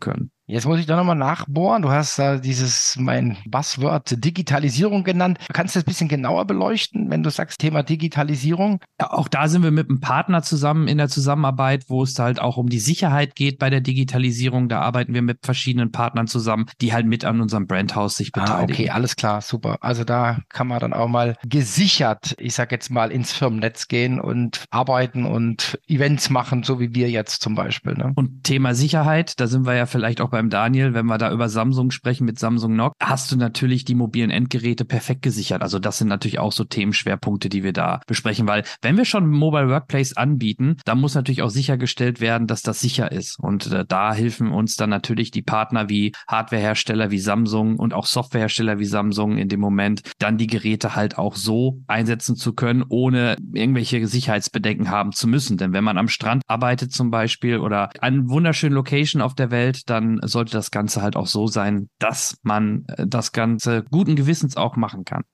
können. 0.00 0.30
Jetzt 0.48 0.66
muss 0.66 0.78
ich 0.78 0.86
da 0.86 0.94
nochmal 0.94 1.16
nachbohren. 1.16 1.82
Du 1.82 1.90
hast 1.90 2.20
da 2.20 2.36
dieses, 2.38 2.96
mein 2.96 3.36
Buzzword 3.46 4.24
Digitalisierung 4.24 5.02
genannt. 5.02 5.38
Kannst 5.52 5.74
du 5.74 5.80
das 5.80 5.84
ein 5.84 5.90
bisschen 5.90 6.08
genauer 6.08 6.44
beleuchten, 6.44 7.10
wenn 7.10 7.24
du 7.24 7.30
sagst 7.30 7.58
Thema 7.58 7.82
Digitalisierung? 7.82 8.78
Ja, 9.00 9.12
auch 9.12 9.26
da 9.26 9.48
sind 9.48 9.64
wir 9.64 9.72
mit 9.72 9.88
einem 9.88 9.98
Partner 9.98 10.42
zusammen 10.42 10.86
in 10.86 10.98
der 10.98 11.08
Zusammenarbeit, 11.08 11.86
wo 11.88 12.04
es 12.04 12.16
halt 12.16 12.40
auch 12.40 12.58
um 12.58 12.68
die 12.68 12.78
Sicherheit 12.78 13.34
geht 13.34 13.58
bei 13.58 13.70
der 13.70 13.80
Digitalisierung. 13.80 14.68
Da 14.68 14.82
arbeiten 14.82 15.14
wir 15.14 15.22
mit 15.22 15.38
verschiedenen 15.42 15.90
Partnern 15.90 16.28
zusammen, 16.28 16.66
die 16.80 16.92
halt 16.92 17.06
mit 17.06 17.24
an 17.24 17.40
unserem 17.40 17.66
Brandhaus 17.66 18.16
sich 18.16 18.30
beteiligen. 18.30 18.70
Ah, 18.70 18.72
okay, 18.72 18.90
alles 18.90 19.16
klar, 19.16 19.40
super. 19.40 19.78
Also 19.80 20.04
da 20.04 20.38
kann 20.48 20.68
man 20.68 20.78
dann 20.78 20.92
auch 20.92 21.08
mal 21.08 21.36
gesichert, 21.44 22.36
ich 22.38 22.54
sag 22.54 22.70
jetzt 22.70 22.90
mal, 22.90 23.10
ins 23.10 23.32
Firmennetz 23.32 23.88
gehen 23.88 24.20
und 24.20 24.64
arbeiten 24.70 25.24
und 25.24 25.76
Events 25.88 26.30
machen, 26.30 26.62
so 26.62 26.78
wie 26.78 26.94
wir 26.94 27.10
jetzt 27.10 27.42
zum 27.42 27.56
Beispiel. 27.56 27.94
Ne? 27.94 28.12
Und 28.14 28.44
Thema 28.44 28.76
Sicherheit, 28.76 29.40
da 29.40 29.48
sind 29.48 29.66
wir 29.66 29.74
ja 29.74 29.86
vielleicht 29.86 30.20
auch 30.20 30.35
beim 30.36 30.50
Daniel, 30.50 30.92
wenn 30.92 31.06
wir 31.06 31.16
da 31.16 31.32
über 31.32 31.48
Samsung 31.48 31.90
sprechen 31.90 32.26
mit 32.26 32.38
Samsung 32.38 32.74
Knock, 32.74 32.92
hast 33.00 33.32
du 33.32 33.36
natürlich 33.36 33.86
die 33.86 33.94
mobilen 33.94 34.28
Endgeräte 34.28 34.84
perfekt 34.84 35.22
gesichert. 35.22 35.62
Also 35.62 35.78
das 35.78 35.96
sind 35.96 36.08
natürlich 36.08 36.38
auch 36.38 36.52
so 36.52 36.64
Themenschwerpunkte, 36.64 37.48
die 37.48 37.62
wir 37.62 37.72
da 37.72 38.00
besprechen, 38.06 38.46
weil 38.46 38.62
wenn 38.82 38.98
wir 38.98 39.06
schon 39.06 39.30
Mobile 39.30 39.70
Workplace 39.70 40.14
anbieten, 40.14 40.76
dann 40.84 41.00
muss 41.00 41.14
natürlich 41.14 41.40
auch 41.40 41.48
sichergestellt 41.48 42.20
werden, 42.20 42.46
dass 42.46 42.60
das 42.60 42.80
sicher 42.80 43.12
ist. 43.12 43.38
Und 43.38 43.72
äh, 43.72 43.86
da 43.88 44.12
helfen 44.12 44.52
uns 44.52 44.76
dann 44.76 44.90
natürlich 44.90 45.30
die 45.30 45.40
Partner 45.40 45.88
wie 45.88 46.12
Hardwarehersteller 46.28 47.10
wie 47.10 47.18
Samsung 47.18 47.78
und 47.78 47.94
auch 47.94 48.04
Softwarehersteller 48.04 48.78
wie 48.78 48.84
Samsung 48.84 49.38
in 49.38 49.48
dem 49.48 49.60
Moment, 49.60 50.02
dann 50.18 50.36
die 50.36 50.48
Geräte 50.48 50.94
halt 50.94 51.16
auch 51.16 51.34
so 51.34 51.80
einsetzen 51.86 52.36
zu 52.36 52.52
können, 52.52 52.84
ohne 52.90 53.36
irgendwelche 53.54 54.06
Sicherheitsbedenken 54.06 54.90
haben 54.90 55.12
zu 55.12 55.28
müssen. 55.28 55.56
Denn 55.56 55.72
wenn 55.72 55.84
man 55.84 55.96
am 55.96 56.08
Strand 56.08 56.42
arbeitet 56.46 56.92
zum 56.92 57.10
Beispiel 57.10 57.56
oder 57.56 57.88
an 58.00 58.28
wunderschönen 58.28 58.74
Location 58.74 59.22
auf 59.22 59.34
der 59.34 59.50
Welt, 59.50 59.88
dann 59.88 60.20
sollte 60.28 60.52
das 60.52 60.70
Ganze 60.70 61.02
halt 61.02 61.16
auch 61.16 61.26
so 61.26 61.46
sein, 61.46 61.88
dass 61.98 62.38
man 62.42 62.84
äh, 62.88 63.06
das 63.06 63.32
Ganze 63.32 63.84
guten 63.90 64.16
Gewissens 64.16 64.56
auch 64.56 64.76
machen 64.76 65.04
kann. 65.04 65.24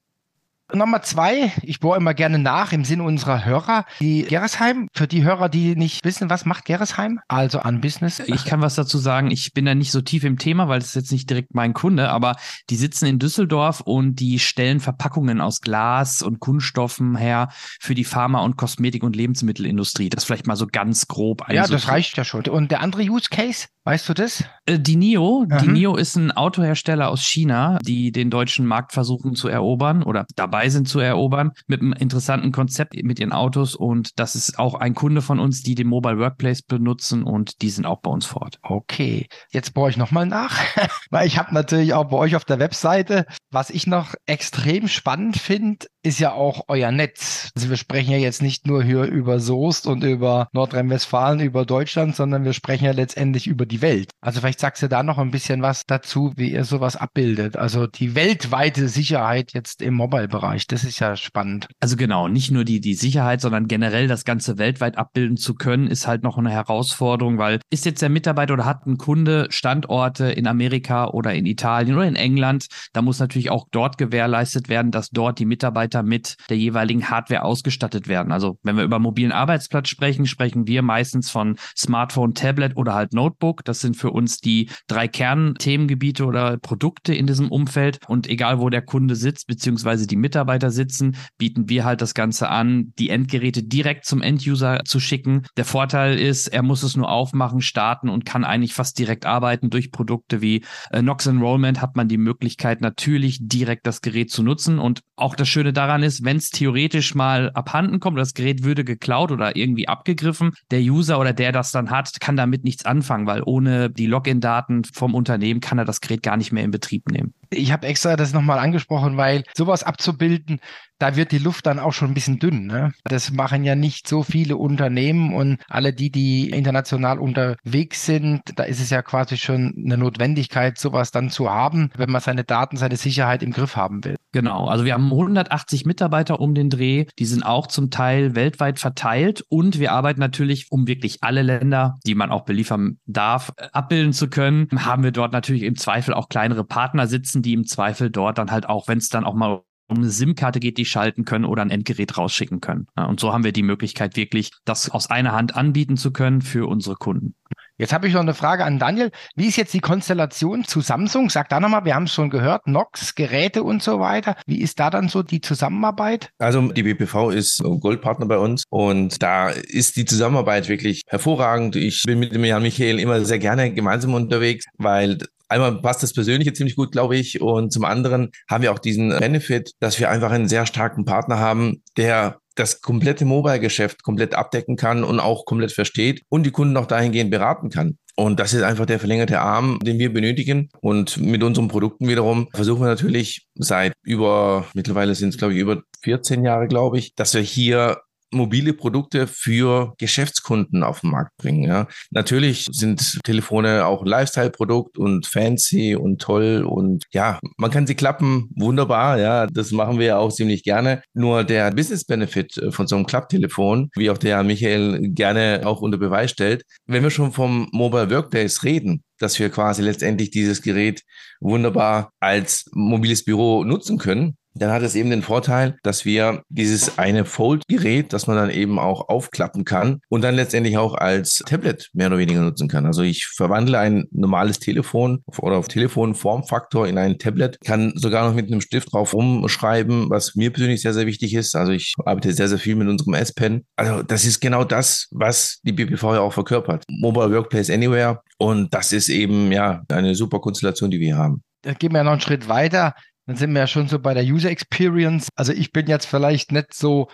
Nummer 0.74 1.02
zwei, 1.02 1.52
ich 1.62 1.80
bohre 1.80 1.96
immer 1.96 2.14
gerne 2.14 2.38
nach 2.38 2.72
im 2.72 2.84
Sinne 2.84 3.02
unserer 3.02 3.44
Hörer. 3.44 3.84
Die 4.00 4.22
Geresheim, 4.22 4.88
für 4.94 5.06
die 5.06 5.22
Hörer, 5.22 5.48
die 5.48 5.76
nicht 5.76 6.04
wissen, 6.04 6.30
was 6.30 6.44
macht 6.44 6.64
Geresheim? 6.64 7.20
Also 7.28 7.60
an 7.60 7.80
Business. 7.80 8.20
Ich 8.20 8.44
kann 8.44 8.60
was 8.60 8.74
dazu 8.74 8.98
sagen. 8.98 9.30
Ich 9.30 9.52
bin 9.52 9.64
da 9.64 9.74
nicht 9.74 9.92
so 9.92 10.00
tief 10.00 10.24
im 10.24 10.38
Thema, 10.38 10.68
weil 10.68 10.80
ist 10.80 10.94
jetzt 10.94 11.12
nicht 11.12 11.28
direkt 11.28 11.54
mein 11.54 11.74
Kunde, 11.74 12.10
aber 12.10 12.36
die 12.70 12.76
sitzen 12.76 13.06
in 13.06 13.18
Düsseldorf 13.18 13.80
und 13.80 14.16
die 14.16 14.38
stellen 14.38 14.80
Verpackungen 14.80 15.40
aus 15.40 15.60
Glas 15.60 16.22
und 16.22 16.40
Kunststoffen 16.40 17.16
her 17.16 17.48
für 17.80 17.94
die 17.94 18.04
Pharma- 18.04 18.40
und 18.40 18.56
Kosmetik- 18.56 19.04
und 19.04 19.16
Lebensmittelindustrie. 19.16 20.08
Das 20.08 20.24
vielleicht 20.24 20.46
mal 20.46 20.56
so 20.56 20.66
ganz 20.66 21.06
grob. 21.06 21.44
Ja, 21.50 21.66
das 21.66 21.88
reicht 21.88 22.16
ja 22.16 22.24
schon. 22.24 22.46
Und 22.46 22.70
der 22.70 22.80
andere 22.80 23.02
Use 23.02 23.28
Case? 23.30 23.66
Weißt 23.84 24.08
du 24.08 24.14
das? 24.14 24.44
Äh, 24.66 24.78
die 24.78 24.94
NIO, 24.94 25.46
mhm. 25.48 25.58
die 25.58 25.68
NIO 25.68 25.96
ist 25.96 26.14
ein 26.14 26.30
Autohersteller 26.30 27.08
aus 27.08 27.22
China, 27.22 27.78
die 27.82 28.12
den 28.12 28.30
deutschen 28.30 28.64
Markt 28.64 28.92
versuchen 28.92 29.34
zu 29.34 29.48
erobern 29.48 30.04
oder 30.04 30.24
dabei 30.36 30.61
sind 30.70 30.88
zu 30.88 30.98
erobern 31.00 31.52
mit 31.66 31.80
einem 31.80 31.92
interessanten 31.92 32.52
Konzept 32.52 32.94
mit 33.02 33.18
ihren 33.18 33.32
Autos 33.32 33.74
und 33.74 34.18
das 34.18 34.34
ist 34.34 34.58
auch 34.58 34.74
ein 34.74 34.94
Kunde 34.94 35.22
von 35.22 35.38
uns, 35.38 35.62
die 35.62 35.74
den 35.74 35.88
Mobile 35.88 36.18
Workplace 36.18 36.62
benutzen 36.62 37.22
und 37.22 37.62
die 37.62 37.70
sind 37.70 37.86
auch 37.86 38.00
bei 38.00 38.10
uns 38.10 38.26
vor 38.26 38.42
Ort. 38.42 38.58
Okay, 38.62 39.26
jetzt 39.50 39.74
bohre 39.74 39.90
ich 39.90 39.96
nochmal 39.96 40.26
nach, 40.26 40.58
weil 41.10 41.26
ich 41.26 41.38
habe 41.38 41.54
natürlich 41.54 41.94
auch 41.94 42.08
bei 42.08 42.16
euch 42.16 42.36
auf 42.36 42.44
der 42.44 42.58
Webseite, 42.58 43.26
was 43.50 43.70
ich 43.70 43.86
noch 43.86 44.14
extrem 44.26 44.88
spannend 44.88 45.36
finde, 45.36 45.86
ist 46.02 46.18
ja 46.18 46.32
auch 46.32 46.64
euer 46.68 46.90
Netz. 46.90 47.50
Also 47.54 47.70
wir 47.70 47.76
sprechen 47.76 48.10
ja 48.10 48.18
jetzt 48.18 48.42
nicht 48.42 48.66
nur 48.66 48.82
hier 48.82 49.04
über 49.04 49.38
Soest 49.38 49.86
und 49.86 50.02
über 50.02 50.48
Nordrhein-Westfalen, 50.52 51.40
über 51.40 51.64
Deutschland, 51.64 52.16
sondern 52.16 52.44
wir 52.44 52.52
sprechen 52.52 52.84
ja 52.84 52.92
letztendlich 52.92 53.46
über 53.46 53.66
die 53.66 53.82
Welt. 53.82 54.10
Also 54.20 54.40
vielleicht 54.40 54.60
sagst 54.60 54.82
du 54.82 54.88
da 54.88 55.02
noch 55.02 55.18
ein 55.18 55.30
bisschen 55.30 55.62
was 55.62 55.86
dazu, 55.86 56.32
wie 56.36 56.52
ihr 56.52 56.64
sowas 56.64 56.96
abbildet. 56.96 57.56
Also 57.56 57.86
die 57.86 58.14
weltweite 58.14 58.88
Sicherheit 58.88 59.52
jetzt 59.52 59.80
im 59.80 59.94
Mobile-Bereich, 59.94 60.66
das 60.66 60.82
ist 60.84 60.98
ja 60.98 61.16
spannend. 61.16 61.68
Also 61.80 61.96
genau, 61.96 62.26
nicht 62.26 62.50
nur 62.50 62.64
die, 62.64 62.80
die 62.80 62.94
Sicherheit, 62.94 63.40
sondern 63.40 63.68
generell 63.68 64.08
das 64.08 64.24
Ganze 64.24 64.58
weltweit 64.58 64.98
abbilden 64.98 65.36
zu 65.36 65.54
können, 65.54 65.86
ist 65.86 66.06
halt 66.06 66.24
noch 66.24 66.36
eine 66.36 66.50
Herausforderung, 66.50 67.38
weil 67.38 67.60
ist 67.70 67.86
jetzt 67.86 68.02
der 68.02 68.08
Mitarbeiter 68.08 68.54
oder 68.54 68.64
hat 68.64 68.86
ein 68.86 68.98
Kunde 68.98 69.46
Standorte 69.50 70.32
in 70.32 70.48
Amerika 70.48 71.06
oder 71.06 71.32
in 71.32 71.46
Italien 71.46 71.94
oder 71.94 72.06
in 72.06 72.16
England, 72.16 72.66
da 72.92 73.02
muss 73.02 73.20
natürlich 73.20 73.50
auch 73.50 73.68
dort 73.70 73.98
gewährleistet 73.98 74.68
werden, 74.68 74.90
dass 74.90 75.10
dort 75.10 75.38
die 75.38 75.46
Mitarbeiter 75.46 75.91
mit 76.00 76.36
der 76.48 76.56
jeweiligen 76.56 77.10
Hardware 77.10 77.42
ausgestattet 77.42 78.08
werden. 78.08 78.32
Also 78.32 78.58
wenn 78.62 78.76
wir 78.76 78.84
über 78.84 78.98
mobilen 78.98 79.32
Arbeitsplatz 79.32 79.88
sprechen, 79.88 80.26
sprechen 80.26 80.66
wir 80.66 80.82
meistens 80.82 81.30
von 81.30 81.56
Smartphone, 81.76 82.34
Tablet 82.34 82.76
oder 82.76 82.94
halt 82.94 83.12
Notebook. 83.12 83.64
Das 83.64 83.80
sind 83.80 83.96
für 83.96 84.10
uns 84.10 84.38
die 84.38 84.70
drei 84.86 85.08
Kernthemengebiete 85.08 86.24
oder 86.24 86.56
Produkte 86.58 87.14
in 87.14 87.26
diesem 87.26 87.50
Umfeld. 87.50 87.98
Und 88.08 88.28
egal, 88.28 88.60
wo 88.60 88.70
der 88.70 88.82
Kunde 88.82 89.16
sitzt, 89.16 89.46
beziehungsweise 89.46 90.06
die 90.06 90.16
Mitarbeiter 90.16 90.70
sitzen, 90.70 91.16
bieten 91.36 91.68
wir 91.68 91.84
halt 91.84 92.00
das 92.00 92.14
Ganze 92.14 92.48
an, 92.48 92.92
die 92.98 93.10
Endgeräte 93.10 93.62
direkt 93.62 94.06
zum 94.06 94.22
Enduser 94.22 94.80
zu 94.84 95.00
schicken. 95.00 95.42
Der 95.56 95.64
Vorteil 95.64 96.18
ist, 96.18 96.48
er 96.48 96.62
muss 96.62 96.82
es 96.82 96.96
nur 96.96 97.10
aufmachen, 97.10 97.60
starten 97.60 98.08
und 98.08 98.24
kann 98.24 98.44
eigentlich 98.44 98.74
fast 98.74 98.98
direkt 98.98 99.26
arbeiten. 99.26 99.70
Durch 99.70 99.90
Produkte 99.90 100.40
wie 100.40 100.64
äh, 100.90 101.02
Nox 101.02 101.26
Enrollment 101.26 101.80
hat 101.80 101.96
man 101.96 102.08
die 102.08 102.18
Möglichkeit, 102.18 102.80
natürlich 102.80 103.38
direkt 103.40 103.86
das 103.86 104.00
Gerät 104.00 104.30
zu 104.30 104.42
nutzen. 104.42 104.78
Und 104.78 105.00
auch 105.22 105.34
das 105.34 105.48
Schöne 105.48 105.72
daran 105.72 106.02
ist, 106.02 106.24
wenn 106.24 106.36
es 106.36 106.50
theoretisch 106.50 107.14
mal 107.14 107.50
abhanden 107.52 108.00
kommt, 108.00 108.18
das 108.18 108.34
Gerät 108.34 108.64
würde 108.64 108.84
geklaut 108.84 109.32
oder 109.32 109.56
irgendwie 109.56 109.88
abgegriffen, 109.88 110.52
der 110.70 110.80
User 110.80 111.18
oder 111.18 111.32
der 111.32 111.52
das 111.52 111.72
dann 111.72 111.90
hat, 111.90 112.20
kann 112.20 112.36
damit 112.36 112.64
nichts 112.64 112.84
anfangen, 112.84 113.26
weil 113.26 113.42
ohne 113.44 113.90
die 113.90 114.06
Login-Daten 114.06 114.84
vom 114.84 115.14
Unternehmen 115.14 115.60
kann 115.60 115.78
er 115.78 115.84
das 115.84 116.00
Gerät 116.00 116.22
gar 116.22 116.36
nicht 116.36 116.52
mehr 116.52 116.64
in 116.64 116.70
Betrieb 116.70 117.08
nehmen. 117.10 117.34
Ich 117.52 117.72
habe 117.72 117.86
extra 117.86 118.16
das 118.16 118.32
nochmal 118.32 118.58
angesprochen, 118.58 119.16
weil 119.16 119.44
sowas 119.54 119.84
abzubilden, 119.84 120.60
da 121.02 121.16
wird 121.16 121.32
die 121.32 121.38
Luft 121.38 121.66
dann 121.66 121.80
auch 121.80 121.92
schon 121.92 122.12
ein 122.12 122.14
bisschen 122.14 122.38
dünn. 122.38 122.66
Ne? 122.66 122.92
Das 123.02 123.32
machen 123.32 123.64
ja 123.64 123.74
nicht 123.74 124.06
so 124.06 124.22
viele 124.22 124.56
Unternehmen 124.56 125.34
und 125.34 125.58
alle 125.68 125.92
die, 125.92 126.10
die 126.10 126.50
international 126.50 127.18
unterwegs 127.18 128.06
sind, 128.06 128.40
da 128.54 128.62
ist 128.62 128.80
es 128.80 128.90
ja 128.90 129.02
quasi 129.02 129.36
schon 129.36 129.74
eine 129.84 129.96
Notwendigkeit, 129.96 130.78
sowas 130.78 131.10
dann 131.10 131.28
zu 131.28 131.50
haben, 131.50 131.90
wenn 131.96 132.10
man 132.10 132.20
seine 132.20 132.44
Daten, 132.44 132.76
seine 132.76 132.96
Sicherheit 132.96 133.42
im 133.42 133.52
Griff 133.52 133.74
haben 133.74 134.04
will. 134.04 134.14
Genau, 134.30 134.66
also 134.66 134.84
wir 134.84 134.94
haben 134.94 135.10
180 135.10 135.84
Mitarbeiter 135.86 136.38
um 136.38 136.54
den 136.54 136.70
Dreh, 136.70 137.06
die 137.18 137.26
sind 137.26 137.42
auch 137.42 137.66
zum 137.66 137.90
Teil 137.90 138.36
weltweit 138.36 138.78
verteilt 138.78 139.44
und 139.48 139.80
wir 139.80 139.92
arbeiten 139.92 140.20
natürlich, 140.20 140.68
um 140.70 140.86
wirklich 140.86 141.18
alle 141.22 141.42
Länder, 141.42 141.96
die 142.06 142.14
man 142.14 142.30
auch 142.30 142.44
beliefern 142.44 142.98
darf, 143.06 143.52
abbilden 143.72 144.12
zu 144.12 144.30
können, 144.30 144.68
haben 144.76 145.02
wir 145.02 145.10
dort 145.10 145.32
natürlich 145.32 145.64
im 145.64 145.76
Zweifel 145.76 146.14
auch 146.14 146.28
kleinere 146.28 146.64
Partner 146.64 147.08
sitzen, 147.08 147.41
die 147.42 147.52
im 147.52 147.66
Zweifel 147.66 148.10
dort 148.10 148.38
dann 148.38 148.50
halt 148.50 148.68
auch, 148.68 148.88
wenn 148.88 148.98
es 148.98 149.08
dann 149.08 149.24
auch 149.24 149.34
mal 149.34 149.62
um 149.88 149.98
eine 149.98 150.10
SIM-Karte 150.10 150.58
geht, 150.60 150.78
die 150.78 150.84
schalten 150.84 151.24
können 151.24 151.44
oder 151.44 151.62
ein 151.62 151.70
Endgerät 151.70 152.16
rausschicken 152.16 152.60
können. 152.60 152.86
und 152.96 153.20
so 153.20 153.32
haben 153.32 153.44
wir 153.44 153.52
die 153.52 153.62
Möglichkeit, 153.62 154.16
wirklich 154.16 154.52
das 154.64 154.90
aus 154.90 155.10
einer 155.10 155.32
Hand 155.32 155.54
anbieten 155.54 155.96
zu 155.96 156.12
können 156.12 156.40
für 156.40 156.66
unsere 156.66 156.96
Kunden. 156.96 157.34
Jetzt 157.82 157.92
habe 157.92 158.06
ich 158.06 158.14
noch 158.14 158.20
eine 158.20 158.32
Frage 158.32 158.64
an 158.64 158.78
Daniel. 158.78 159.10
Wie 159.34 159.48
ist 159.48 159.56
jetzt 159.56 159.74
die 159.74 159.80
Konstellation 159.80 160.62
zu 160.62 160.80
Samsung? 160.80 161.30
Sag 161.30 161.48
da 161.48 161.58
nochmal, 161.58 161.84
wir 161.84 161.96
haben 161.96 162.04
es 162.04 162.14
schon 162.14 162.30
gehört, 162.30 162.68
Nox, 162.68 163.16
Geräte 163.16 163.64
und 163.64 163.82
so 163.82 163.98
weiter. 163.98 164.36
Wie 164.46 164.62
ist 164.62 164.78
da 164.78 164.88
dann 164.88 165.08
so 165.08 165.24
die 165.24 165.40
Zusammenarbeit? 165.40 166.30
Also 166.38 166.70
die 166.70 166.84
BPV 166.84 167.30
ist 167.30 167.60
Goldpartner 167.80 168.26
bei 168.26 168.38
uns 168.38 168.62
und 168.70 169.20
da 169.20 169.48
ist 169.48 169.96
die 169.96 170.04
Zusammenarbeit 170.04 170.68
wirklich 170.68 171.02
hervorragend. 171.08 171.74
Ich 171.74 172.04
bin 172.06 172.20
mit 172.20 172.32
dem 172.32 172.44
Jan 172.44 172.62
Michael 172.62 173.00
immer 173.00 173.24
sehr 173.24 173.40
gerne 173.40 173.74
gemeinsam 173.74 174.14
unterwegs, 174.14 174.64
weil 174.78 175.18
Einmal 175.48 175.82
passt 175.82 176.02
das 176.02 176.14
Persönliche 176.14 176.54
ziemlich 176.54 176.76
gut, 176.76 176.92
glaube 176.92 177.14
ich. 177.14 177.42
Und 177.42 177.74
zum 177.74 177.84
anderen 177.84 178.30
haben 178.48 178.62
wir 178.62 178.72
auch 178.72 178.78
diesen 178.78 179.10
Benefit, 179.10 179.72
dass 179.80 180.00
wir 180.00 180.08
einfach 180.08 180.30
einen 180.30 180.48
sehr 180.48 180.64
starken 180.64 181.04
Partner 181.04 181.40
haben, 181.40 181.82
der 181.98 182.38
das 182.54 182.80
komplette 182.80 183.24
Mobile-Geschäft 183.24 184.02
komplett 184.02 184.34
abdecken 184.34 184.76
kann 184.76 185.04
und 185.04 185.20
auch 185.20 185.44
komplett 185.44 185.72
versteht 185.72 186.22
und 186.28 186.44
die 186.44 186.50
Kunden 186.50 186.76
auch 186.76 186.86
dahingehend 186.86 187.30
beraten 187.30 187.70
kann. 187.70 187.98
Und 188.14 188.38
das 188.40 188.52
ist 188.52 188.62
einfach 188.62 188.86
der 188.86 188.98
verlängerte 188.98 189.40
Arm, 189.40 189.78
den 189.82 189.98
wir 189.98 190.12
benötigen. 190.12 190.68
Und 190.80 191.16
mit 191.18 191.42
unseren 191.42 191.68
Produkten 191.68 192.08
wiederum 192.08 192.48
versuchen 192.52 192.82
wir 192.82 192.88
natürlich 192.88 193.46
seit 193.54 193.94
über, 194.02 194.66
mittlerweile 194.74 195.14
sind 195.14 195.30
es 195.30 195.38
glaube 195.38 195.54
ich 195.54 195.60
über 195.60 195.82
14 196.02 196.44
Jahre, 196.44 196.68
glaube 196.68 196.98
ich, 196.98 197.14
dass 197.14 197.34
wir 197.34 197.40
hier 197.40 198.02
mobile 198.32 198.72
Produkte 198.72 199.26
für 199.26 199.94
Geschäftskunden 199.98 200.82
auf 200.82 201.00
den 201.00 201.10
Markt 201.10 201.36
bringen. 201.36 201.64
Ja. 201.64 201.86
Natürlich 202.10 202.66
sind 202.70 203.20
Telefone 203.24 203.86
auch 203.86 204.04
Lifestyle-Produkt 204.04 204.98
und 204.98 205.26
fancy 205.26 205.94
und 205.94 206.20
toll 206.20 206.64
und 206.66 207.04
ja, 207.12 207.38
man 207.56 207.70
kann 207.70 207.86
sie 207.86 207.94
klappen, 207.94 208.50
wunderbar, 208.56 209.18
ja, 209.18 209.46
das 209.46 209.70
machen 209.72 209.98
wir 209.98 210.06
ja 210.06 210.18
auch 210.18 210.32
ziemlich 210.32 210.62
gerne. 210.62 211.02
Nur 211.14 211.44
der 211.44 211.70
Business-Benefit 211.70 212.58
äh, 212.58 212.72
von 212.72 212.86
so 212.86 212.96
einem 212.96 213.06
Klapptelefon, 213.06 213.90
wie 213.96 214.10
auch 214.10 214.18
der 214.18 214.42
Michael 214.42 215.10
gerne 215.10 215.62
auch 215.64 215.80
unter 215.80 215.98
Beweis 215.98 216.30
stellt, 216.30 216.64
wenn 216.86 217.02
wir 217.02 217.10
schon 217.10 217.32
vom 217.32 217.68
Mobile 217.72 218.10
Workplace 218.10 218.64
reden, 218.64 219.02
dass 219.18 219.38
wir 219.38 219.50
quasi 219.50 219.82
letztendlich 219.82 220.30
dieses 220.30 220.62
Gerät 220.62 221.02
wunderbar 221.40 222.10
als 222.20 222.64
mobiles 222.72 223.24
Büro 223.24 223.64
nutzen 223.64 223.98
können, 223.98 224.36
dann 224.54 224.70
hat 224.70 224.82
es 224.82 224.94
eben 224.94 225.10
den 225.10 225.22
Vorteil, 225.22 225.78
dass 225.82 226.04
wir 226.04 226.42
dieses 226.48 226.98
eine 226.98 227.24
Fold-Gerät, 227.24 228.12
das 228.12 228.26
man 228.26 228.36
dann 228.36 228.50
eben 228.50 228.78
auch 228.78 229.08
aufklappen 229.08 229.64
kann 229.64 230.00
und 230.08 230.22
dann 230.22 230.34
letztendlich 230.34 230.76
auch 230.76 230.94
als 230.94 231.42
Tablet 231.46 231.88
mehr 231.92 232.08
oder 232.08 232.18
weniger 232.18 232.40
nutzen 232.40 232.68
kann. 232.68 232.86
Also 232.86 233.02
ich 233.02 233.26
verwandle 233.26 233.78
ein 233.78 234.06
normales 234.10 234.58
Telefon 234.58 235.22
oder 235.38 235.56
auf 235.56 235.68
Telefonformfaktor 235.68 236.86
in 236.86 236.98
ein 236.98 237.18
Tablet, 237.18 237.58
kann 237.64 237.92
sogar 237.96 238.28
noch 238.28 238.34
mit 238.34 238.48
einem 238.48 238.60
Stift 238.60 238.92
drauf 238.92 239.14
umschreiben, 239.14 240.10
was 240.10 240.34
mir 240.34 240.52
persönlich 240.52 240.82
sehr, 240.82 240.94
sehr 240.94 241.06
wichtig 241.06 241.34
ist. 241.34 241.56
Also 241.56 241.72
ich 241.72 241.94
arbeite 242.04 242.32
sehr, 242.32 242.48
sehr 242.48 242.58
viel 242.58 242.76
mit 242.76 242.88
unserem 242.88 243.14
S-Pen. 243.14 243.64
Also 243.76 244.02
das 244.02 244.24
ist 244.24 244.40
genau 244.40 244.64
das, 244.64 245.08
was 245.10 245.60
die 245.62 245.72
BPV 245.72 246.14
ja 246.14 246.20
auch 246.20 246.32
verkörpert. 246.32 246.84
Mobile 246.88 247.32
Workplace 247.32 247.70
Anywhere. 247.70 248.20
Und 248.38 248.74
das 248.74 248.92
ist 248.92 249.08
eben 249.08 249.52
ja 249.52 249.82
eine 249.88 250.14
super 250.14 250.40
Konstellation, 250.40 250.90
die 250.90 251.00
wir 251.00 251.16
haben. 251.16 251.42
Da 251.62 251.74
gehen 251.74 251.92
wir 251.92 252.02
noch 252.02 252.12
einen 252.12 252.20
Schritt 252.20 252.48
weiter. 252.48 252.94
Dann 253.26 253.36
sind 253.36 253.52
wir 253.52 253.60
ja 253.60 253.66
schon 253.66 253.88
so 253.88 253.98
bei 254.00 254.14
der 254.14 254.24
User 254.24 254.50
Experience. 254.50 255.28
Also 255.36 255.52
ich 255.52 255.72
bin 255.72 255.86
jetzt 255.86 256.06
vielleicht 256.06 256.50
nicht 256.50 256.74
so 256.74 257.08